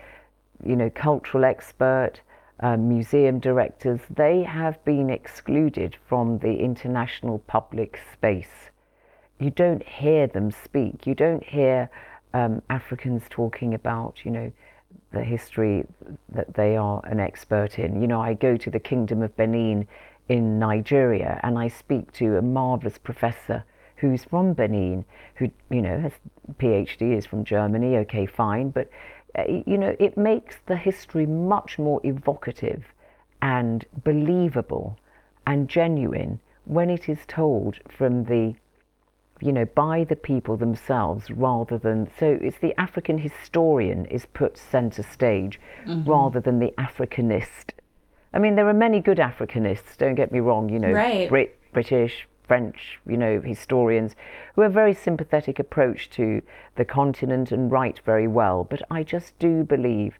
you 0.64 0.76
know, 0.76 0.90
cultural 0.90 1.44
expert, 1.44 2.20
uh, 2.60 2.76
museum 2.76 3.40
directors, 3.40 4.00
they 4.08 4.42
have 4.42 4.82
been 4.84 5.10
excluded 5.10 5.96
from 6.08 6.38
the 6.38 6.56
international 6.56 7.40
public 7.40 8.00
space. 8.12 8.70
You 9.40 9.50
don't 9.50 9.82
hear 9.82 10.26
them 10.26 10.50
speak. 10.50 11.06
You 11.06 11.14
don't 11.14 11.42
hear 11.44 11.90
um, 12.32 12.62
Africans 12.70 13.24
talking 13.28 13.74
about, 13.74 14.24
you 14.24 14.30
know, 14.30 14.52
the 15.12 15.24
history 15.24 15.84
that 16.28 16.54
they 16.54 16.76
are 16.76 17.00
an 17.04 17.20
expert 17.20 17.78
in. 17.78 18.00
You 18.00 18.06
know, 18.06 18.20
I 18.20 18.34
go 18.34 18.56
to 18.56 18.70
the 18.70 18.80
Kingdom 18.80 19.22
of 19.22 19.36
Benin 19.36 19.86
in 20.28 20.58
Nigeria 20.58 21.40
and 21.42 21.58
I 21.58 21.68
speak 21.68 22.12
to 22.12 22.36
a 22.36 22.42
marvelous 22.42 22.98
professor 22.98 23.64
who's 23.96 24.24
from 24.24 24.52
Benin, 24.52 25.04
who, 25.36 25.50
you 25.70 25.80
know, 25.80 25.98
has 26.00 26.12
PhD, 26.58 27.16
is 27.16 27.26
from 27.26 27.44
Germany, 27.44 27.96
okay, 27.98 28.26
fine, 28.26 28.70
but, 28.70 28.88
Uh, 29.36 29.44
you 29.66 29.78
know, 29.78 29.96
it 29.98 30.16
makes 30.16 30.56
the 30.66 30.76
history 30.76 31.26
much 31.26 31.78
more 31.78 32.00
evocative 32.04 32.84
and 33.42 33.84
believable 34.04 34.98
and 35.46 35.68
genuine 35.68 36.40
when 36.64 36.88
it 36.88 37.08
is 37.08 37.18
told 37.26 37.78
from 37.90 38.24
the 38.24 38.54
you 39.40 39.52
know, 39.52 39.64
by 39.74 40.04
the 40.04 40.16
people 40.16 40.56
themselves 40.56 41.30
rather 41.30 41.76
than 41.76 42.08
so 42.18 42.38
it's 42.40 42.58
the 42.60 42.78
African 42.80 43.18
historian 43.18 44.06
is 44.06 44.26
put 44.26 44.56
center 44.56 45.02
stage 45.02 45.60
mm-hmm. 45.84 46.08
rather 46.08 46.40
than 46.40 46.60
the 46.60 46.72
Africanist. 46.78 47.70
I 48.32 48.38
mean, 48.38 48.56
there 48.56 48.68
are 48.68 48.74
many 48.74 49.00
good 49.00 49.18
Africanists. 49.18 49.96
Don't 49.98 50.14
get 50.14 50.32
me 50.32 50.40
wrong. 50.40 50.68
You 50.68 50.78
know, 50.78 50.92
Right. 50.92 51.28
Brit, 51.28 51.58
British, 51.72 52.26
French, 52.46 52.98
you 53.06 53.16
know, 53.16 53.40
historians 53.40 54.14
who 54.54 54.62
have 54.62 54.70
a 54.70 54.74
very 54.74 54.94
sympathetic 54.94 55.58
approach 55.58 56.10
to 56.10 56.42
the 56.76 56.84
continent 56.84 57.50
and 57.52 57.70
write 57.70 58.00
very 58.04 58.28
well. 58.28 58.64
But 58.64 58.82
I 58.90 59.02
just 59.02 59.38
do 59.38 59.64
believe 59.64 60.18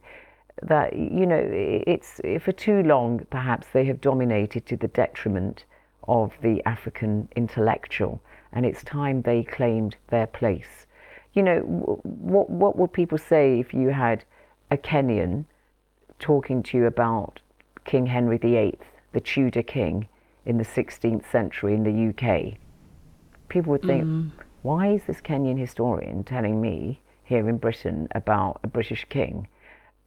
that 0.61 0.95
you 0.95 1.25
know 1.25 1.41
it's 1.43 2.21
for 2.39 2.51
too 2.51 2.81
long 2.83 3.25
perhaps 3.29 3.67
they 3.73 3.85
have 3.85 3.99
dominated 3.99 4.65
to 4.65 4.77
the 4.77 4.87
detriment 4.87 5.65
of 6.07 6.33
the 6.41 6.63
African 6.65 7.27
intellectual, 7.35 8.21
and 8.53 8.65
it's 8.65 8.83
time 8.83 9.21
they 9.21 9.43
claimed 9.43 9.95
their 10.07 10.27
place. 10.27 10.87
You 11.33 11.43
know, 11.43 11.59
what 12.03 12.49
what 12.49 12.77
would 12.77 12.93
people 12.93 13.17
say 13.17 13.59
if 13.59 13.73
you 13.73 13.89
had 13.89 14.23
a 14.71 14.77
Kenyan 14.77 15.45
talking 16.19 16.63
to 16.63 16.77
you 16.77 16.85
about 16.85 17.39
King 17.83 18.07
Henry 18.07 18.37
VIII, 18.37 18.79
the 19.11 19.19
Tudor 19.19 19.63
king 19.63 20.07
in 20.45 20.57
the 20.57 20.63
16th 20.65 21.29
century 21.31 21.73
in 21.73 21.83
the 21.83 22.09
UK? 22.09 22.57
People 23.49 23.71
would 23.71 23.81
think, 23.83 24.03
why 24.63 24.87
is 24.87 25.01
this 25.07 25.21
Kenyan 25.21 25.57
historian 25.59 26.23
telling 26.23 26.59
me 26.61 27.01
here 27.23 27.47
in 27.49 27.57
Britain 27.57 28.07
about 28.15 28.59
a 28.63 28.67
British 28.67 29.05
king? 29.09 29.47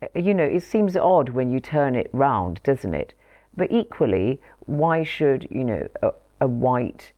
Uh, 0.03 0.07
You 0.15 0.35
know, 0.35 0.45
it 0.45 0.63
seems 0.63 0.97
odd 0.97 1.29
when 1.31 1.51
you 1.53 1.61
turn 1.61 1.95
it 1.95 2.11
round, 2.13 2.61
doesn't 2.63 2.95
it? 2.95 3.15
But 3.57 3.71
equally, 3.73 4.41
why 4.67 5.03
should, 5.05 5.49
you 5.51 5.65
know, 5.65 5.89
a, 6.03 6.11
a 6.41 6.47
white 6.47 7.13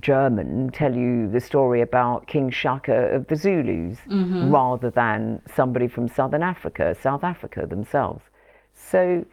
German 0.00 0.70
tell 0.70 0.94
you 0.94 1.28
the 1.30 1.40
story 1.40 1.80
about 1.82 2.26
King 2.26 2.50
Shaka 2.50 3.14
of 3.14 3.26
the 3.28 3.36
Zulus 3.36 3.98
rather 4.50 4.90
than 4.90 5.40
somebody 5.54 5.88
from 5.88 6.08
Southern 6.08 6.42
Africa, 6.42 6.94
South 7.00 7.24
Africa 7.24 7.66
themselves? 7.66 8.22
So 8.74 9.24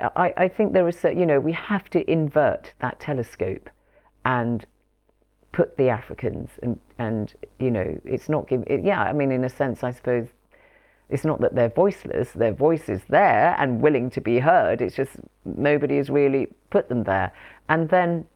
I, 0.00 0.32
I 0.36 0.48
think 0.48 0.72
there 0.72 0.88
is, 0.88 1.02
you 1.04 1.26
know, 1.26 1.40
we 1.40 1.52
have 1.52 1.88
to 1.90 2.10
invert 2.10 2.72
that 2.80 3.00
telescope 3.00 3.70
and 4.24 4.66
put 5.52 5.76
the 5.76 5.88
Africans 5.88 6.50
and, 6.62 6.78
and 6.98 7.32
you 7.58 7.70
know, 7.70 7.98
it's 8.04 8.28
not 8.28 8.48
giving, 8.48 8.66
it, 8.66 8.84
yeah, 8.84 9.02
I 9.02 9.12
mean, 9.12 9.32
in 9.32 9.44
a 9.44 9.48
sense, 9.48 9.82
I 9.82 9.90
suppose 9.90 10.28
it's 11.08 11.24
not 11.24 11.40
that 11.40 11.54
they're 11.54 11.70
voiceless, 11.70 12.30
their 12.32 12.52
voice 12.52 12.88
is 12.88 13.00
there 13.08 13.54
and 13.58 13.80
willing 13.80 14.10
to 14.10 14.20
be 14.20 14.38
heard. 14.38 14.82
It's 14.82 14.96
just 14.96 15.12
nobody 15.44 15.96
has 15.96 16.10
really 16.10 16.48
put 16.70 16.88
them 16.88 17.04
there. 17.04 17.32
And 17.68 17.88
then, 17.88 18.26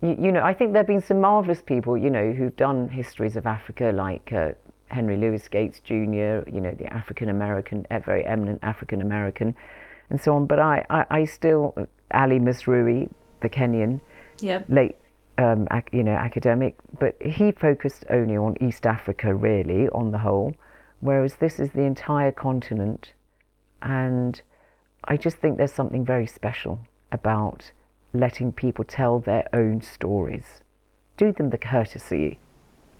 you, 0.00 0.16
you 0.18 0.32
know, 0.32 0.42
I 0.42 0.54
think 0.54 0.72
there 0.72 0.80
have 0.80 0.86
been 0.86 1.02
some 1.02 1.20
marvelous 1.20 1.62
people, 1.62 1.96
you 1.96 2.10
know, 2.10 2.32
who've 2.32 2.56
done 2.56 2.88
histories 2.88 3.36
of 3.36 3.46
Africa, 3.46 3.92
like 3.94 4.32
uh, 4.32 4.52
Henry 4.88 5.16
Louis 5.16 5.46
Gates 5.48 5.80
Jr., 5.80 6.48
you 6.50 6.60
know, 6.60 6.74
the 6.78 6.92
African 6.92 7.28
American, 7.28 7.86
very 8.04 8.24
eminent 8.24 8.58
African 8.62 9.00
American, 9.00 9.54
and 10.12 10.20
so 10.20 10.36
on. 10.36 10.46
But 10.46 10.58
I, 10.60 10.84
I, 10.90 11.04
I 11.10 11.24
still, 11.24 11.74
Ali 12.12 12.38
Mazrui, 12.38 13.10
the 13.40 13.48
Kenyan, 13.48 14.00
Yep. 14.40 14.66
late 14.68 14.96
um, 15.38 15.66
ac- 15.72 15.86
you 15.92 16.02
know 16.04 16.12
academic, 16.12 16.76
but 17.00 17.16
he 17.20 17.50
focused 17.52 18.04
only 18.10 18.36
on 18.36 18.54
East 18.60 18.86
Africa 18.86 19.34
really 19.34 19.88
on 19.88 20.10
the 20.12 20.18
whole, 20.18 20.54
whereas 21.00 21.36
this 21.36 21.58
is 21.58 21.70
the 21.72 21.82
entire 21.82 22.30
continent, 22.32 23.12
and 23.80 24.42
I 25.04 25.16
just 25.16 25.36
think 25.38 25.56
there's 25.58 25.72
something 25.72 26.04
very 26.04 26.26
special 26.26 26.78
about 27.12 27.70
letting 28.12 28.52
people 28.52 28.84
tell 28.84 29.20
their 29.20 29.48
own 29.54 29.80
stories. 29.80 30.44
Do 31.16 31.32
them 31.32 31.50
the 31.50 31.58
courtesy 31.58 32.38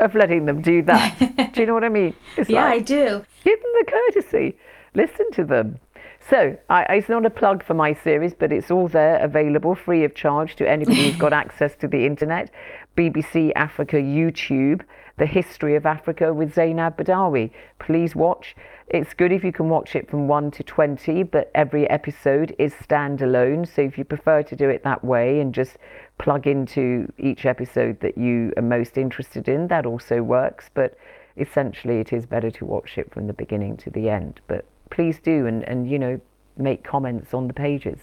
of 0.01 0.15
letting 0.15 0.47
them 0.47 0.63
do 0.63 0.81
that. 0.83 1.51
do 1.53 1.61
you 1.61 1.67
know 1.67 1.75
what 1.75 1.85
I 1.85 1.89
mean? 1.91 2.15
It's 2.37 2.49
Yeah, 2.49 2.65
I 2.65 2.79
do. 2.79 3.25
give 3.45 3.61
them 3.61 3.73
the 3.81 3.85
courtesy. 3.93 4.57
Listen 4.95 5.31
to 5.33 5.45
them. 5.45 5.79
So 6.29 6.57
I, 6.71 6.83
it's 6.85 7.09
not 7.09 7.27
a 7.27 7.31
plug 7.31 7.65
for 7.65 7.75
my 7.75 7.95
series, 7.95 8.33
but 8.33 8.53
it's 8.53 8.71
all 8.71 8.87
there 8.87 9.19
available 9.19 9.75
free 9.75 10.05
of 10.05 10.15
charge 10.15 10.55
to 10.57 10.69
anybody 10.69 11.11
who's 11.11 11.17
got 11.17 11.33
access 11.45 11.75
to 11.77 11.89
the 11.89 12.07
internet. 12.07 12.51
BBC 12.97 13.51
Africa 13.57 13.97
YouTube, 13.97 14.83
The 15.19 15.27
History 15.27 15.75
of 15.75 15.85
Africa 15.85 16.33
with 16.33 16.55
Zeinab 16.55 16.97
Badawi. 16.97 17.51
Please 17.81 18.15
watch. 18.15 18.55
It's 18.89 19.15
good 19.15 19.33
if 19.33 19.43
you 19.43 19.53
can 19.53 19.69
watch 19.69 19.97
it 19.97 20.09
from 20.09 20.29
1 20.29 20.53
to 20.53 20.63
20, 20.63 21.25
but 21.25 21.51
every 21.55 21.91
episode 21.91 22.55
is 22.59 22.73
standalone. 22.75 23.67
So 23.67 23.83
if 23.83 23.99
you 23.99 24.05
prefer 24.05 24.43
to 24.45 24.55
do 24.55 24.69
it 24.69 24.85
that 24.85 25.03
way 25.05 25.41
and 25.41 25.53
just 25.53 25.77
plug 26.19 26.47
into 26.47 27.13
each 27.19 27.47
episode 27.47 27.99
that 28.01 28.17
you 28.17 28.53
are 28.57 28.63
most 28.63 28.97
interested 28.97 29.49
in, 29.49 29.67
that 29.69 29.87
also 29.87 30.23
works. 30.23 30.71
But 30.73 30.97
essentially, 31.37 31.99
it 31.99 32.13
is 32.13 32.27
better 32.27 32.51
to 32.53 32.65
watch 32.65 32.97
it 32.97 33.13
from 33.13 33.27
the 33.27 33.33
beginning 33.33 33.77
to 33.79 33.91
the 33.91 34.09
end. 34.09 34.41
But 34.47 34.67
please 34.93 35.19
do 35.19 35.47
and, 35.47 35.65
and 35.65 35.91
you 35.91 35.99
know, 35.99 36.21
make 36.57 36.85
comments 36.85 37.35
on 37.35 37.49
the 37.49 37.55
pages. 37.55 37.99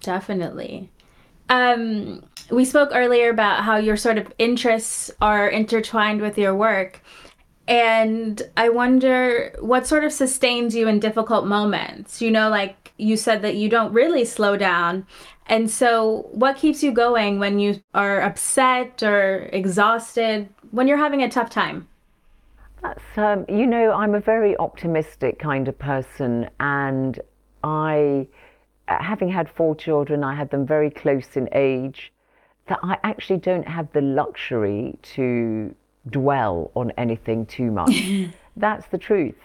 Definitely. 0.00 0.90
Um, 1.48 2.22
we 2.50 2.64
spoke 2.64 2.90
earlier 2.92 3.30
about 3.30 3.64
how 3.64 3.76
your 3.76 3.96
sort 3.96 4.18
of 4.18 4.32
interests 4.38 5.10
are 5.20 5.48
intertwined 5.48 6.20
with 6.20 6.38
your 6.38 6.54
work. 6.54 7.02
And 7.66 8.42
I 8.56 8.68
wonder 8.68 9.54
what 9.60 9.86
sort 9.86 10.04
of 10.04 10.12
sustains 10.12 10.74
you 10.74 10.88
in 10.88 11.00
difficult 11.00 11.46
moments. 11.46 12.22
You 12.22 12.30
know, 12.30 12.48
like 12.48 12.92
you 12.96 13.16
said 13.16 13.42
that 13.42 13.56
you 13.56 13.68
don't 13.68 13.92
really 13.92 14.24
slow 14.24 14.56
down. 14.56 15.06
And 15.46 15.70
so, 15.70 16.28
what 16.30 16.56
keeps 16.56 16.82
you 16.82 16.92
going 16.92 17.38
when 17.38 17.58
you 17.58 17.82
are 17.94 18.20
upset 18.20 19.02
or 19.02 19.48
exhausted, 19.52 20.48
when 20.70 20.86
you're 20.86 20.96
having 20.96 21.22
a 21.22 21.30
tough 21.30 21.50
time? 21.50 21.88
That's, 22.82 23.18
um, 23.18 23.44
you 23.48 23.66
know, 23.66 23.92
I'm 23.92 24.14
a 24.14 24.20
very 24.20 24.56
optimistic 24.56 25.38
kind 25.38 25.68
of 25.68 25.78
person, 25.78 26.48
and 26.60 27.20
I, 27.62 28.26
having 28.86 29.28
had 29.28 29.50
four 29.50 29.74
children, 29.74 30.24
I 30.24 30.34
had 30.34 30.50
them 30.50 30.66
very 30.66 30.90
close 30.90 31.36
in 31.36 31.48
age, 31.52 32.12
that 32.68 32.78
I 32.82 32.96
actually 33.04 33.38
don't 33.38 33.66
have 33.68 33.92
the 33.92 34.00
luxury 34.00 34.96
to 35.14 35.74
dwell 36.08 36.70
on 36.74 36.92
anything 36.96 37.44
too 37.46 37.70
much. 37.70 38.30
That's 38.56 38.86
the 38.86 38.98
truth. 38.98 39.36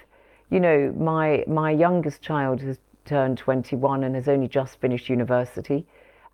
You 0.50 0.60
know, 0.60 0.94
my 0.98 1.44
my 1.48 1.72
youngest 1.72 2.22
child 2.22 2.62
has 2.62 2.78
turned 3.04 3.38
21 3.38 4.04
and 4.04 4.16
has 4.16 4.28
only 4.28 4.48
just 4.48 4.80
finished 4.80 5.10
university. 5.10 5.86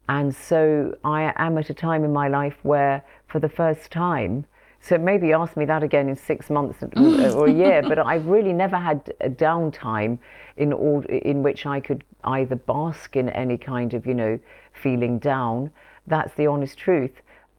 And 0.09 0.35
so 0.35 0.97
I 1.03 1.33
am 1.37 1.57
at 1.57 1.69
a 1.69 1.73
time 1.73 2.03
in 2.03 2.11
my 2.11 2.27
life 2.27 2.57
where, 2.63 3.03
for 3.27 3.39
the 3.39 3.49
first 3.49 3.91
time, 3.91 4.45
so 4.81 4.97
maybe 4.97 5.31
ask 5.31 5.55
me 5.55 5.65
that 5.65 5.83
again 5.83 6.09
in 6.09 6.15
six 6.15 6.49
months 6.49 6.79
or 6.97 7.47
a 7.47 7.51
year, 7.51 7.83
but 7.83 7.99
I've 7.99 8.25
really 8.25 8.53
never 8.53 8.77
had 8.77 9.13
a 9.21 9.29
downtime 9.29 10.17
in, 10.57 10.73
all, 10.73 11.03
in 11.07 11.43
which 11.43 11.65
I 11.65 11.79
could 11.79 12.03
either 12.23 12.55
bask 12.55 13.15
in 13.15 13.29
any 13.29 13.57
kind 13.57 13.93
of, 13.93 14.07
you 14.07 14.15
know, 14.15 14.39
feeling 14.73 15.19
down. 15.19 15.71
That's 16.07 16.33
the 16.33 16.47
honest 16.47 16.79
truth. 16.79 17.11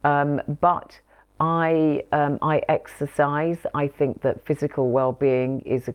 Um, 0.03 0.41
but 0.59 0.99
I, 1.39 2.03
um, 2.11 2.39
I 2.41 2.61
exercise. 2.67 3.57
I 3.73 3.87
think 3.87 4.21
that 4.21 4.45
physical 4.45 4.91
well-being 4.91 5.61
is 5.61 5.87
a, 5.87 5.93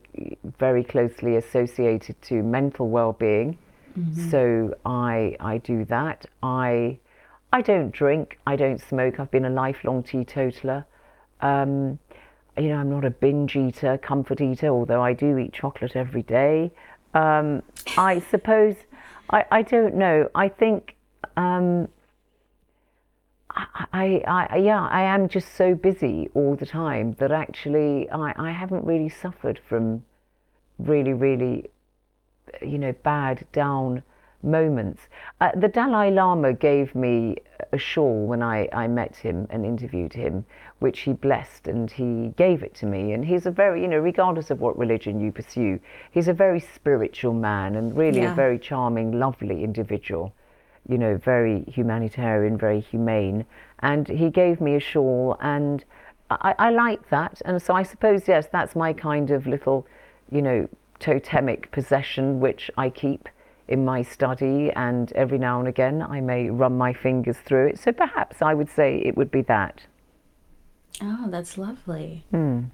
very 0.58 0.82
closely 0.82 1.36
associated 1.36 2.20
to 2.22 2.42
mental 2.42 2.88
well-being. 2.88 3.58
Mm-hmm. 3.98 4.30
So 4.30 4.74
I, 4.86 5.36
I 5.40 5.58
do 5.58 5.84
that. 5.86 6.24
I, 6.42 6.98
I 7.52 7.60
don't 7.60 7.90
drink. 7.90 8.38
I 8.46 8.56
don't 8.56 8.80
smoke. 8.80 9.20
I've 9.20 9.30
been 9.30 9.44
a 9.44 9.50
lifelong 9.50 10.02
teetotaler. 10.02 10.86
Um, 11.40 11.98
you 12.56 12.68
know, 12.68 12.76
I'm 12.76 12.90
not 12.90 13.04
a 13.04 13.10
binge 13.10 13.56
eater, 13.56 13.98
comfort 13.98 14.40
eater, 14.40 14.68
although 14.68 15.02
I 15.02 15.12
do 15.12 15.38
eat 15.38 15.52
chocolate 15.52 15.94
every 15.94 16.22
day. 16.22 16.70
Um, 17.14 17.62
I 17.96 18.20
suppose, 18.30 18.74
I, 19.30 19.44
I 19.50 19.62
don't 19.62 19.94
know. 19.94 20.28
I 20.34 20.48
think, 20.48 20.96
um, 21.36 21.88
I, 23.92 24.22
I, 24.26 24.56
yeah, 24.58 24.86
I 24.86 25.02
am 25.02 25.28
just 25.28 25.54
so 25.54 25.74
busy 25.74 26.30
all 26.34 26.54
the 26.54 26.66
time 26.66 27.16
that 27.18 27.32
actually 27.32 28.08
I, 28.10 28.32
I 28.36 28.50
haven't 28.50 28.84
really 28.84 29.08
suffered 29.08 29.60
from 29.68 30.04
really, 30.78 31.12
really, 31.12 31.70
you 32.62 32.78
know, 32.78 32.92
bad 33.02 33.46
down 33.52 34.02
moments. 34.42 35.02
Uh, 35.40 35.50
the 35.56 35.68
Dalai 35.68 36.10
Lama 36.10 36.52
gave 36.52 36.94
me 36.94 37.36
a 37.72 37.78
shawl 37.78 38.26
when 38.26 38.42
I, 38.42 38.68
I 38.72 38.86
met 38.86 39.16
him 39.16 39.46
and 39.50 39.64
interviewed 39.66 40.12
him, 40.12 40.44
which 40.78 41.00
he 41.00 41.12
blessed 41.12 41.66
and 41.66 41.90
he 41.90 42.32
gave 42.36 42.62
it 42.62 42.74
to 42.76 42.86
me. 42.86 43.12
And 43.12 43.24
he's 43.24 43.46
a 43.46 43.50
very, 43.50 43.82
you 43.82 43.88
know, 43.88 43.98
regardless 43.98 44.50
of 44.50 44.60
what 44.60 44.78
religion 44.78 45.20
you 45.20 45.32
pursue, 45.32 45.80
he's 46.12 46.28
a 46.28 46.32
very 46.32 46.60
spiritual 46.60 47.32
man 47.32 47.74
and 47.76 47.96
really 47.96 48.20
yeah. 48.20 48.32
a 48.32 48.34
very 48.34 48.58
charming, 48.58 49.18
lovely 49.18 49.64
individual. 49.64 50.32
You 50.88 50.96
know, 50.96 51.16
very 51.18 51.64
humanitarian, 51.64 52.56
very 52.56 52.80
humane. 52.80 53.44
And 53.80 54.08
he 54.08 54.30
gave 54.30 54.60
me 54.60 54.76
a 54.76 54.80
shawl, 54.80 55.36
and 55.40 55.84
I, 56.30 56.54
I 56.58 56.70
like 56.70 57.10
that. 57.10 57.42
And 57.44 57.60
so 57.60 57.74
I 57.74 57.82
suppose, 57.82 58.26
yes, 58.26 58.48
that's 58.50 58.74
my 58.74 58.94
kind 58.94 59.30
of 59.30 59.46
little, 59.46 59.86
you 60.30 60.40
know, 60.40 60.66
totemic 60.98 61.70
possession, 61.72 62.40
which 62.40 62.70
I 62.78 62.88
keep 62.88 63.28
in 63.68 63.84
my 63.84 64.02
study, 64.02 64.70
and 64.74 65.12
every 65.12 65.38
now 65.38 65.58
and 65.58 65.68
again 65.68 66.02
I 66.02 66.20
may 66.20 66.50
run 66.50 66.76
my 66.76 66.92
fingers 66.92 67.36
through 67.44 67.68
it. 67.68 67.78
So 67.78 67.92
perhaps 67.92 68.42
I 68.42 68.54
would 68.54 68.70
say 68.70 69.02
it 69.04 69.16
would 69.16 69.30
be 69.30 69.42
that. 69.42 69.82
Oh, 71.02 71.26
that's 71.28 71.58
lovely. 71.58 72.24
Mm. 72.32 72.70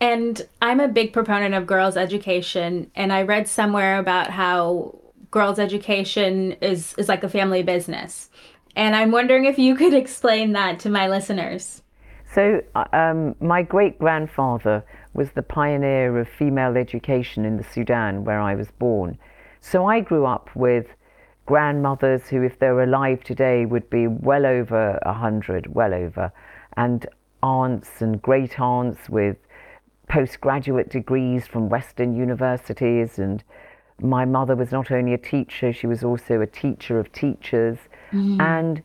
And 0.00 0.48
I'm 0.60 0.80
a 0.80 0.88
big 0.88 1.12
proponent 1.12 1.54
of 1.54 1.66
girls' 1.66 1.96
education, 1.96 2.90
and 2.96 3.12
I 3.12 3.22
read 3.22 3.46
somewhere 3.46 3.98
about 3.98 4.30
how 4.30 4.98
girls' 5.30 5.58
education 5.58 6.52
is, 6.60 6.94
is 6.98 7.08
like 7.08 7.22
a 7.22 7.28
family 7.28 7.62
business. 7.62 8.28
And 8.74 8.96
I'm 8.96 9.10
wondering 9.10 9.44
if 9.44 9.58
you 9.58 9.76
could 9.76 9.94
explain 10.04 10.52
that 10.52 10.80
to 10.80 10.90
my 10.90 11.08
listeners. 11.08 11.82
So, 12.34 12.62
uh, 12.74 12.84
um, 12.92 13.34
my 13.40 13.62
great 13.62 13.98
grandfather 13.98 14.84
was 15.14 15.30
the 15.32 15.42
pioneer 15.42 16.18
of 16.18 16.28
female 16.28 16.76
education 16.76 17.44
in 17.44 17.58
the 17.58 17.64
Sudan, 17.64 18.24
where 18.24 18.40
I 18.40 18.54
was 18.54 18.70
born. 18.78 19.18
So 19.62 19.86
I 19.86 20.00
grew 20.00 20.26
up 20.26 20.50
with 20.54 20.88
grandmothers 21.46 22.28
who, 22.28 22.42
if 22.42 22.58
they're 22.58 22.82
alive 22.82 23.22
today, 23.22 23.64
would 23.64 23.88
be 23.88 24.08
well 24.08 24.44
over 24.44 24.98
a 25.02 25.14
hundred, 25.14 25.72
well 25.72 25.94
over, 25.94 26.32
and 26.76 27.06
aunts 27.42 28.02
and 28.02 28.20
great 28.20 28.60
aunts 28.60 29.08
with 29.08 29.36
postgraduate 30.08 30.90
degrees 30.90 31.46
from 31.46 31.68
Western 31.68 32.14
universities. 32.14 33.20
And 33.20 33.42
my 34.00 34.24
mother 34.24 34.56
was 34.56 34.72
not 34.72 34.90
only 34.90 35.14
a 35.14 35.18
teacher, 35.18 35.72
she 35.72 35.86
was 35.86 36.02
also 36.02 36.40
a 36.40 36.46
teacher 36.46 36.98
of 36.98 37.12
teachers. 37.12 37.78
Mm-hmm. 38.12 38.40
And 38.40 38.82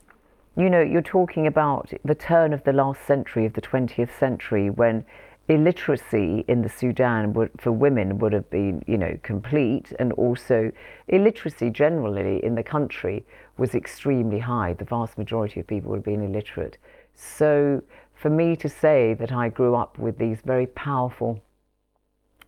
you 0.56 0.70
know, 0.70 0.82
you're 0.82 1.02
talking 1.02 1.48
about 1.48 1.92
the 2.06 2.16
turn 2.16 2.54
of 2.54 2.64
the 2.64 2.74
last 2.74 3.06
century, 3.06 3.46
of 3.46 3.54
the 3.54 3.62
20th 3.62 4.18
century, 4.18 4.70
when 4.70 5.06
illiteracy 5.50 6.44
in 6.48 6.62
the 6.62 6.70
Sudan 6.70 7.34
would, 7.34 7.50
for 7.58 7.72
women 7.72 8.20
would 8.20 8.34
have 8.34 8.50
been, 8.50 8.84
you 8.86 8.98
know, 8.98 9.18
complete, 9.24 9.94
and 10.00 10.12
also 10.14 10.72
illiteracy 11.08 11.70
generally 11.70 12.44
in 12.44 12.56
the 12.56 12.64
country 12.64 13.26
was 13.58 13.74
extremely 13.74 14.40
high. 14.40 14.74
The 14.74 14.86
vast 14.86 15.18
majority 15.18 15.62
of 15.62 15.68
people 15.68 15.92
would 15.92 15.98
have 15.98 16.06
been 16.06 16.24
illiterate. 16.24 16.78
So 17.16 17.82
for 18.14 18.30
me 18.30 18.56
to 18.58 18.68
say 18.68 19.14
that 19.16 19.32
I 19.32 19.50
grew 19.50 19.76
up 19.76 19.98
with 19.98 20.18
these 20.18 20.40
very 20.46 20.68
powerful 20.68 21.42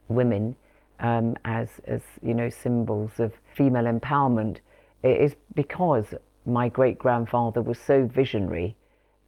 women 0.08 0.56
um, 1.00 1.38
as, 1.46 1.70
as 1.86 2.02
you 2.22 2.34
know, 2.34 2.50
symbols 2.50 3.20
of 3.20 3.34
female 3.56 3.86
empowerment 3.86 4.58
is 5.04 5.36
because 5.56 6.14
my 6.46 6.68
great 6.68 6.98
grandfather 6.98 7.62
was 7.62 7.80
so 7.80 8.06
visionary 8.06 8.76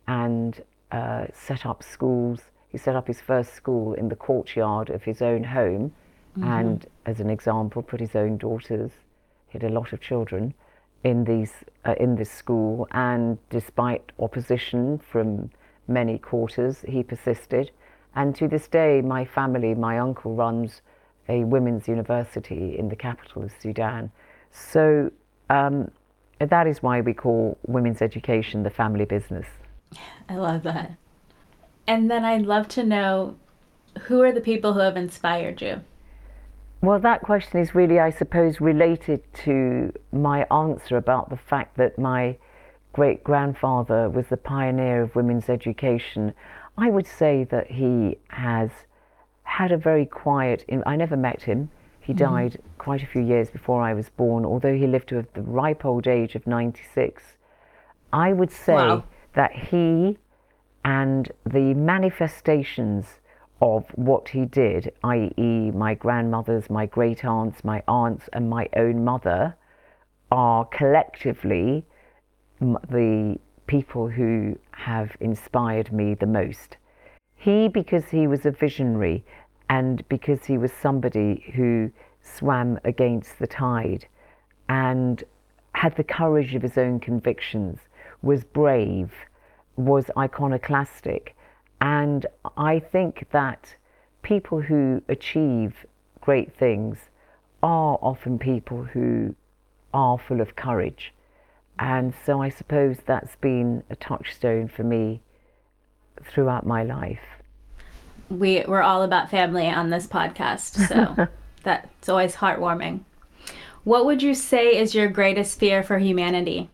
and 0.08 0.62
uh, 0.92 1.28
set 1.34 1.66
up 1.66 1.84
schools 1.84 2.42
he 2.72 2.78
set 2.78 2.96
up 2.96 3.08
his 3.08 3.22
first 3.22 3.54
school 3.54 3.94
in 3.94 4.10
the 4.10 4.16
courtyard 4.16 4.90
of 4.90 5.04
his 5.04 5.22
own 5.22 5.44
home 5.44 5.94
mm-hmm. 6.38 6.48
and, 6.48 6.88
as 7.06 7.20
an 7.20 7.30
example, 7.30 7.82
put 7.82 8.00
his 8.00 8.16
own 8.16 8.38
daughters, 8.38 8.92
he 9.48 9.60
had 9.60 9.70
a 9.70 9.74
lot 9.74 9.94
of 9.94 10.02
children, 10.02 10.54
in, 11.04 11.24
these, 11.24 11.54
uh, 11.86 11.96
in 12.00 12.16
this 12.16 12.32
school. 12.32 12.88
And 12.92 13.38
despite 13.50 14.12
opposition 14.20 15.00
from 15.00 15.50
many 15.88 16.18
quarters, 16.18 16.84
he 16.88 17.04
persisted. 17.04 17.72
And 18.16 18.36
to 18.36 18.48
this 18.48 18.68
day, 18.68 19.02
my 19.02 19.26
family, 19.26 19.74
my 19.74 20.00
uncle 20.00 20.36
runs 20.36 20.82
a 21.30 21.44
women's 21.44 21.88
university 21.88 22.78
in 22.78 22.90
the 22.90 22.96
capital 22.96 23.44
of 23.44 23.52
Sudan. 23.62 24.12
So 24.52 25.12
um, 25.50 25.92
that 26.40 26.68
is 26.68 26.84
why 26.84 27.02
we 27.02 27.14
call 27.14 27.58
women's 27.68 28.02
education 28.02 28.64
the 28.64 28.70
family 28.70 29.06
business. 29.06 29.48
I 30.30 30.36
love 30.36 30.64
that. 30.64 30.92
And 31.88 32.10
then 32.10 32.24
I'd 32.24 32.46
love 32.46 32.67
to 32.70 32.84
know 32.84 33.36
who 34.04 34.22
are 34.22 34.32
the 34.32 34.41
people 34.41 34.74
who 34.74 34.80
have 34.80 34.98
inspired 34.98 35.62
you? 35.62 35.82
Well, 36.82 37.00
that 37.00 37.22
question 37.22 37.60
is 37.60 37.76
really, 37.76 38.00
I 38.00 38.10
suppose, 38.10 38.60
related 38.60 39.22
to 39.46 39.94
my 40.12 40.46
answer 40.52 40.98
about 40.98 41.30
the 41.30 41.38
fact 41.38 41.78
that 41.78 42.00
my 42.00 42.38
great 42.94 43.24
grandfather 43.24 44.10
was 44.10 44.28
the 44.28 44.38
pioneer 44.38 45.04
of 45.04 45.15
women's 45.15 45.50
education. 45.50 46.34
I 46.78 46.89
would 46.89 47.06
say 47.06 47.44
that 47.46 47.70
he 47.70 48.17
has 48.30 48.72
had 49.44 49.72
a 49.72 49.78
very 49.78 50.06
quiet, 50.06 50.65
I 50.86 50.96
never 50.96 51.15
met 51.17 51.44
him. 51.44 51.70
He 52.00 52.13
mm-hmm. 52.13 52.34
died 52.34 52.54
mm. 52.54 52.78
quite 52.80 53.04
a 53.04 53.06
few 53.08 53.22
years 53.22 53.50
before 53.50 53.84
I 53.84 53.94
was 53.94 54.10
born, 54.10 54.44
although 54.44 54.76
he 54.76 54.88
lived 54.88 55.10
to 55.10 55.26
the 55.34 55.41
ripe 55.41 55.86
old 55.86 56.08
age 56.08 56.34
of 56.36 56.48
96. 56.48 57.24
I 58.12 58.34
would 58.34 58.52
say 58.52 58.74
wow 58.74 59.04
that 59.34 59.54
he 59.54 60.17
and 60.84 61.32
the 61.46 61.74
manifestations 61.74 63.06
of 63.62 63.86
what 63.96 64.30
he 64.30 64.46
did, 64.46 64.91
i.e., 65.04 65.72
my 65.72 65.94
grandmothers, 65.94 66.70
my 66.70 66.86
great 66.88 67.24
aunts, 67.24 67.63
my 67.63 67.84
aunts, 67.88 68.28
and 68.34 68.50
my 68.50 68.67
own 68.76 69.04
mother, 69.04 69.56
are 70.32 70.65
collectively 70.65 71.86
the 72.60 73.38
people 73.67 74.10
who 74.10 74.58
have 74.72 75.15
inspired 75.20 75.91
me 75.91 76.15
the 76.15 76.26
most. 76.26 76.78
He, 77.36 77.67
because 77.67 78.06
he 78.10 78.28
was 78.28 78.46
a 78.46 78.52
visionary 78.52 79.24
and 79.70 80.08
because 80.10 80.46
he 80.46 80.58
was 80.58 80.72
somebody 80.74 81.52
who 81.56 81.91
swam 82.22 82.80
against 82.84 83.39
the 83.39 83.48
tide 83.48 84.06
and 84.70 85.24
had 85.74 85.96
the 85.96 86.04
courage 86.04 86.56
of 86.56 86.62
his 86.62 86.78
own 86.78 87.00
convictions, 87.00 87.80
was 88.22 88.44
brave, 88.44 89.12
was 89.76 90.06
iconoclastic. 90.18 91.36
And 91.80 92.26
I 92.58 92.80
think 92.80 93.28
that 93.32 93.76
people 94.22 94.62
who 94.62 95.02
achieve 95.10 95.86
great 96.22 96.56
things 96.56 96.98
are 97.64 97.98
often 98.02 98.38
people 98.40 98.84
who 98.84 99.36
are 99.94 100.18
full 100.18 100.42
of 100.42 100.56
courage. 100.56 101.14
And 101.80 102.14
so 102.26 102.42
I 102.42 102.50
suppose 102.50 102.98
that's 103.06 103.36
been 103.38 103.84
a 103.90 103.96
touchstone 103.96 104.68
for 104.68 104.84
me 104.84 105.22
throughout 106.24 106.66
my 106.66 106.84
life. 106.84 107.20
We, 108.30 108.64
we're 108.68 108.82
all 108.82 109.04
about 109.04 109.30
family 109.30 109.68
on 109.68 109.90
this 109.90 110.08
podcast, 110.08 110.88
so 110.88 111.28
that's 111.64 112.08
always 112.08 112.36
heartwarming. 112.36 113.02
What 113.84 114.06
would 114.06 114.22
you 114.22 114.36
say 114.36 114.78
is 114.78 114.94
your 114.94 115.08
greatest 115.08 115.60
fear 115.60 115.82
for 115.82 115.98
humanity? 115.98 116.70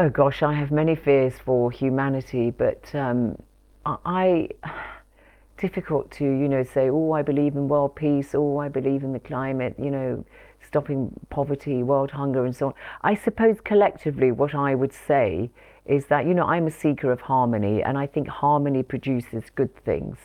Oh 0.00 0.08
gosh, 0.08 0.44
I 0.44 0.52
have 0.52 0.70
many 0.70 0.94
fears 0.94 1.34
for 1.44 1.72
humanity, 1.72 2.52
but 2.52 2.94
um, 2.94 3.36
I 3.84 4.48
difficult 5.58 6.12
to 6.12 6.24
you 6.24 6.48
know 6.48 6.62
say, 6.62 6.88
oh, 6.88 7.10
I 7.10 7.22
believe 7.22 7.56
in 7.56 7.66
world 7.66 7.96
peace, 7.96 8.32
oh, 8.32 8.58
I 8.58 8.68
believe 8.68 9.02
in 9.02 9.12
the 9.12 9.18
climate, 9.18 9.74
you 9.76 9.90
know, 9.90 10.24
stopping 10.64 11.10
poverty, 11.30 11.82
world 11.82 12.12
hunger, 12.12 12.44
and 12.44 12.54
so 12.54 12.68
on. 12.68 12.74
I 13.02 13.16
suppose 13.16 13.56
collectively, 13.60 14.30
what 14.30 14.54
I 14.54 14.76
would 14.76 14.92
say 14.92 15.50
is 15.84 16.06
that, 16.06 16.26
you 16.26 16.34
know, 16.34 16.44
I'm 16.44 16.68
a 16.68 16.70
seeker 16.70 17.10
of 17.10 17.20
harmony, 17.22 17.82
and 17.82 17.98
I 17.98 18.06
think 18.06 18.28
harmony 18.28 18.84
produces 18.84 19.50
good 19.52 19.74
things. 19.84 20.16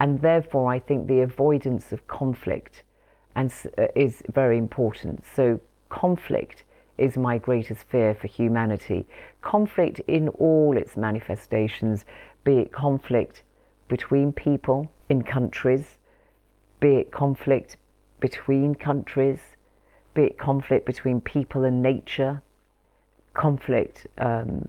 And 0.00 0.22
therefore, 0.22 0.72
I 0.72 0.78
think 0.78 1.08
the 1.08 1.20
avoidance 1.20 1.92
of 1.92 2.06
conflict 2.06 2.84
and, 3.36 3.52
uh, 3.76 3.88
is 3.94 4.22
very 4.32 4.56
important. 4.56 5.24
So, 5.36 5.60
conflict 5.90 6.64
is 7.00 7.16
my 7.16 7.38
greatest 7.38 7.82
fear 7.88 8.14
for 8.14 8.26
humanity. 8.26 9.06
Conflict 9.40 10.00
in 10.06 10.28
all 10.28 10.76
its 10.76 10.96
manifestations, 10.96 12.04
be 12.44 12.58
it 12.58 12.72
conflict 12.72 13.42
between 13.88 14.32
people 14.32 14.90
in 15.08 15.22
countries, 15.22 15.96
be 16.80 16.96
it 16.96 17.10
conflict 17.10 17.76
between 18.20 18.74
countries, 18.74 19.40
be 20.14 20.22
it 20.22 20.38
conflict 20.38 20.86
between 20.86 21.20
people 21.20 21.64
and 21.64 21.82
nature, 21.82 22.42
conflict 23.34 24.06
um, 24.18 24.68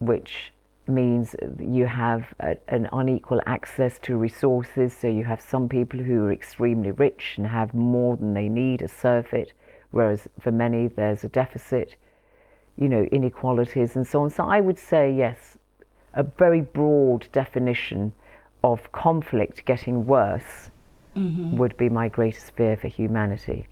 which 0.00 0.52
means 0.86 1.36
you 1.58 1.86
have 1.86 2.26
a, 2.40 2.56
an 2.68 2.88
unequal 2.92 3.40
access 3.46 3.98
to 4.00 4.16
resources. 4.16 4.96
So 4.98 5.08
you 5.08 5.24
have 5.24 5.40
some 5.40 5.68
people 5.68 6.00
who 6.00 6.24
are 6.24 6.32
extremely 6.32 6.90
rich 6.90 7.34
and 7.36 7.46
have 7.46 7.74
more 7.74 8.16
than 8.16 8.34
they 8.34 8.48
need, 8.48 8.82
a 8.82 8.88
surfeit, 8.88 9.52
whereas 9.90 10.28
for 10.40 10.52
many 10.52 10.88
there's 10.88 11.24
a 11.24 11.28
deficit, 11.28 11.96
you 12.76 12.88
know, 12.88 13.02
inequalities 13.12 13.96
and 13.96 14.06
so 14.06 14.22
on. 14.22 14.30
So 14.30 14.44
I 14.44 14.60
would 14.60 14.78
say, 14.78 15.12
yes, 15.12 15.58
a 16.14 16.22
very 16.22 16.60
broad 16.60 17.26
definition 17.32 18.12
of 18.62 18.90
conflict 18.92 19.64
getting 19.64 20.06
worse 20.06 20.70
mm-hmm. 21.16 21.56
would 21.56 21.76
be 21.76 21.88
my 21.88 22.08
greatest 22.08 22.52
fear 22.52 22.76
for 22.76 22.88
humanity. 22.88 23.66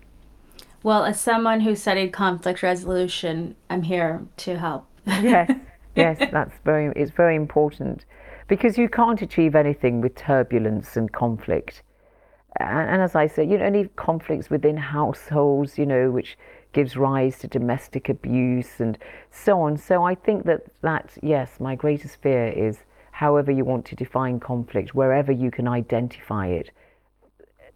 Well, 0.82 1.04
as 1.04 1.20
someone 1.20 1.60
who 1.60 1.74
studied 1.74 2.12
conflict 2.12 2.62
resolution, 2.62 3.56
I'm 3.68 3.82
here 3.82 4.22
to 4.38 4.58
help. 4.58 4.86
yes, 5.06 5.50
yes, 5.96 6.18
that's 6.30 6.54
very. 6.64 6.92
It's 6.94 7.10
very 7.10 7.34
important 7.34 8.04
because 8.46 8.78
you 8.78 8.88
can't 8.88 9.20
achieve 9.20 9.54
anything 9.54 10.00
with 10.00 10.14
turbulence 10.14 10.96
and 10.96 11.12
conflict. 11.12 11.82
And, 12.58 12.90
and 12.90 13.02
as 13.02 13.14
I 13.14 13.26
said, 13.26 13.50
you 13.50 13.58
know, 13.58 13.64
any 13.64 13.88
conflicts 13.96 14.50
within 14.50 14.76
households, 14.76 15.78
you 15.78 15.86
know, 15.86 16.10
which 16.10 16.36
gives 16.72 16.96
rise 16.96 17.38
to 17.38 17.48
domestic 17.48 18.08
abuse 18.08 18.80
and 18.80 18.98
so 19.30 19.60
on. 19.60 19.76
So 19.76 20.04
I 20.04 20.14
think 20.14 20.44
that 20.46 20.62
that 20.82 21.10
yes, 21.22 21.60
my 21.60 21.74
greatest 21.74 22.20
fear 22.22 22.48
is 22.48 22.78
however 23.12 23.50
you 23.50 23.64
want 23.64 23.84
to 23.86 23.96
define 23.96 24.38
conflict, 24.38 24.94
wherever 24.94 25.32
you 25.32 25.50
can 25.50 25.66
identify 25.66 26.48
it. 26.48 26.70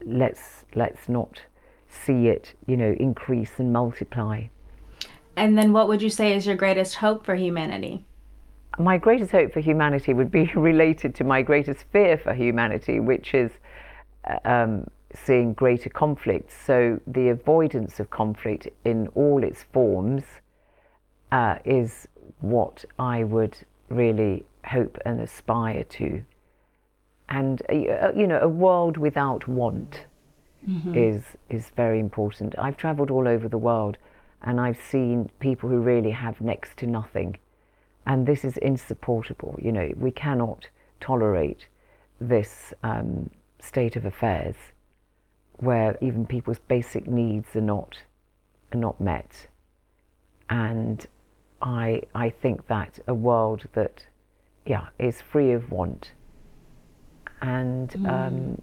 Let's 0.05 0.65
let's 0.75 1.09
not 1.09 1.41
see 1.89 2.29
it, 2.29 2.55
you 2.67 2.77
know, 2.77 2.95
increase 2.99 3.53
and 3.59 3.73
multiply. 3.73 4.45
And 5.37 5.57
then 5.57 5.73
what 5.73 5.89
would 5.89 6.03
you 6.03 6.11
say 6.11 6.35
is 6.35 6.47
your 6.47 6.57
greatest 6.57 6.97
hope 6.97 7.25
for 7.25 7.35
humanity? 7.35 8.05
My 8.79 8.99
greatest 8.99 9.33
hope 9.33 9.53
for 9.53 9.61
humanity 9.61 10.15
would 10.15 10.31
be 10.31 10.45
related 10.55 11.15
to 11.17 11.25
my 11.25 11.43
greatest 11.43 11.85
fear 11.93 12.17
for 12.19 12.35
humanity, 12.35 13.01
which 13.01 13.35
is 13.35 13.51
um, 14.45 14.87
seeing 15.15 15.53
greater 15.53 15.91
conflict. 15.91 16.51
So 16.67 17.01
the 17.07 17.29
avoidance 17.29 18.01
of 18.01 18.11
conflict 18.11 18.69
in 18.85 19.09
all 19.09 19.45
its 19.45 19.65
forms 19.73 20.25
uh, 21.31 21.57
is 21.65 22.09
what 22.41 22.85
I 22.99 23.25
would 23.25 23.57
really 23.89 24.45
hope 24.65 24.99
and 25.05 25.21
aspire 25.21 25.85
to. 25.85 26.23
And, 27.29 27.63
uh, 27.71 28.13
you 28.15 28.27
know, 28.27 28.39
a 28.41 28.49
world 28.49 28.97
without 28.97 29.49
want 29.49 30.07
mm-hmm. 30.69 30.95
is 30.95 31.23
is 31.49 31.71
very 31.77 31.99
important. 31.99 32.55
I've 32.59 32.77
travelled 32.77 33.11
all 33.11 33.27
over 33.27 33.49
the 33.49 33.59
world, 33.59 33.97
and 34.43 34.61
I've 34.61 34.81
seen 34.91 35.31
people 35.41 35.69
who 35.69 35.79
really 35.79 36.11
have 36.11 36.41
next 36.41 36.77
to 36.79 36.87
nothing, 36.87 37.39
and 38.07 38.27
this 38.27 38.45
is 38.45 38.57
insupportable. 38.59 39.59
You 39.63 39.73
know, 39.73 39.91
we 39.97 40.11
cannot 40.11 40.69
tolerate 41.01 41.67
this 42.21 42.75
um, 42.83 43.31
state 43.63 43.97
of 43.97 44.05
affairs 44.05 44.57
where 45.57 45.97
even 46.01 46.27
people's 46.27 46.59
basic 46.69 47.07
needs 47.07 47.55
are 47.55 47.61
not 47.61 47.99
are 48.73 48.79
not 48.79 49.01
met, 49.01 49.49
and 50.51 51.07
I 51.61 52.03
I 52.15 52.31
think 52.31 52.67
that 52.67 52.99
a 53.07 53.15
world 53.15 53.69
that 53.75 54.07
yeah 54.67 54.89
is 54.99 55.21
free 55.21 55.53
of 55.53 55.71
want 55.71 56.13
and 57.43 57.91
mm. 57.91 58.09
um, 58.09 58.63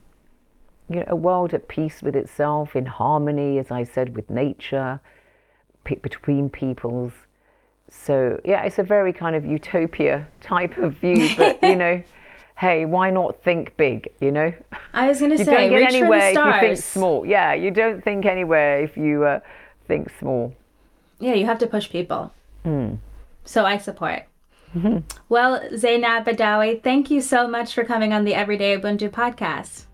you 0.89 0.95
know, 0.95 1.05
a 1.07 1.15
world 1.15 1.53
at 1.53 1.67
peace 1.67 2.01
with 2.01 2.15
itself, 2.15 2.75
in 2.75 2.85
harmony, 2.85 3.59
as 3.59 3.69
I 3.69 3.83
said, 3.83 4.15
with 4.15 4.29
nature, 4.29 4.99
p- 5.83 5.95
between 5.95 6.49
peoples. 6.49 7.11
So 7.89 8.39
yeah, 8.43 8.63
it's 8.63 8.79
a 8.79 8.83
very 8.83 9.13
kind 9.13 9.35
of 9.35 9.45
utopia 9.45 10.27
type 10.41 10.77
of 10.77 10.93
view, 10.93 11.29
but 11.37 11.61
you 11.61 11.75
know, 11.83 12.01
hey, 12.59 12.83
why 12.85 13.09
not 13.09 13.41
think 13.41 13.75
big? 13.77 14.09
You 14.19 14.31
know, 14.31 14.53
I 14.93 15.07
was 15.07 15.19
going 15.19 15.31
to 15.37 15.37
say, 15.37 15.69
don't 15.69 15.79
get 15.79 15.93
anywhere 15.93 16.29
if 16.29 16.35
you 16.35 16.59
think 16.59 16.77
small. 16.77 17.25
Yeah, 17.25 17.53
you 17.53 17.71
don't 17.71 18.03
think 18.03 18.25
anywhere 18.25 18.81
if 18.81 18.97
you 18.97 19.23
uh, 19.23 19.39
think 19.87 20.11
small. 20.19 20.53
Yeah, 21.19 21.33
you 21.33 21.45
have 21.45 21.59
to 21.59 21.67
push 21.67 21.89
people. 21.89 22.31
Mm. 22.65 22.99
So 23.45 23.65
I 23.65 23.77
support. 23.77 24.23
Mm-hmm. 24.75 24.99
Well, 25.29 25.61
Zeinab 25.71 26.25
Badawi, 26.25 26.83
thank 26.83 27.09
you 27.09 27.21
so 27.21 27.47
much 27.47 27.73
for 27.73 27.83
coming 27.83 28.13
on 28.13 28.23
the 28.23 28.35
Everyday 28.35 28.77
Ubuntu 28.77 29.09
podcast 29.09 29.85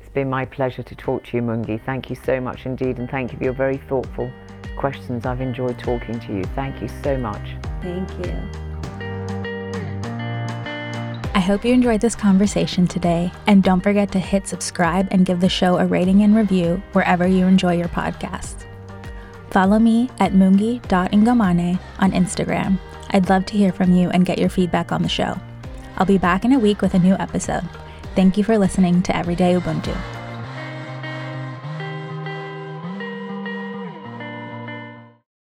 It's 0.00 0.08
been 0.14 0.30
my 0.30 0.46
pleasure 0.46 0.82
to 0.82 0.94
talk 0.94 1.24
to 1.24 1.36
you, 1.36 1.42
Mungi. 1.42 1.84
Thank 1.84 2.08
you 2.08 2.16
so 2.16 2.40
much 2.40 2.64
indeed, 2.64 2.98
and 2.98 3.10
thank 3.10 3.32
you 3.32 3.38
for 3.38 3.44
your 3.44 3.52
very 3.52 3.76
thoughtful 3.88 4.32
questions. 4.78 5.26
I've 5.26 5.42
enjoyed 5.42 5.78
talking 5.78 6.18
to 6.20 6.32
you. 6.32 6.44
Thank 6.54 6.80
you 6.80 6.88
so 7.02 7.18
much. 7.18 7.56
Thank 7.82 8.10
you. 8.24 8.65
I 11.36 11.40
hope 11.40 11.66
you 11.66 11.74
enjoyed 11.74 12.00
this 12.00 12.14
conversation 12.14 12.86
today, 12.86 13.30
and 13.46 13.62
don't 13.62 13.82
forget 13.82 14.10
to 14.12 14.18
hit 14.18 14.48
subscribe 14.48 15.06
and 15.10 15.26
give 15.26 15.40
the 15.42 15.50
show 15.50 15.76
a 15.76 15.84
rating 15.84 16.22
and 16.22 16.34
review 16.34 16.82
wherever 16.92 17.26
you 17.26 17.44
enjoy 17.44 17.76
your 17.76 17.88
podcast. 17.88 18.64
Follow 19.50 19.78
me 19.78 20.08
at 20.18 20.32
mungi.ngomane 20.32 21.78
on 21.98 22.12
Instagram. 22.12 22.78
I'd 23.10 23.28
love 23.28 23.44
to 23.46 23.56
hear 23.58 23.70
from 23.70 23.92
you 23.92 24.08
and 24.08 24.24
get 24.24 24.38
your 24.38 24.48
feedback 24.48 24.92
on 24.92 25.02
the 25.02 25.10
show. 25.10 25.38
I'll 25.98 26.06
be 26.06 26.16
back 26.16 26.46
in 26.46 26.54
a 26.54 26.58
week 26.58 26.80
with 26.80 26.94
a 26.94 26.98
new 26.98 27.16
episode. 27.16 27.68
Thank 28.14 28.38
you 28.38 28.42
for 28.44 28.56
listening 28.56 29.02
to 29.02 29.14
Everyday 29.14 29.52
Ubuntu. 29.60 30.15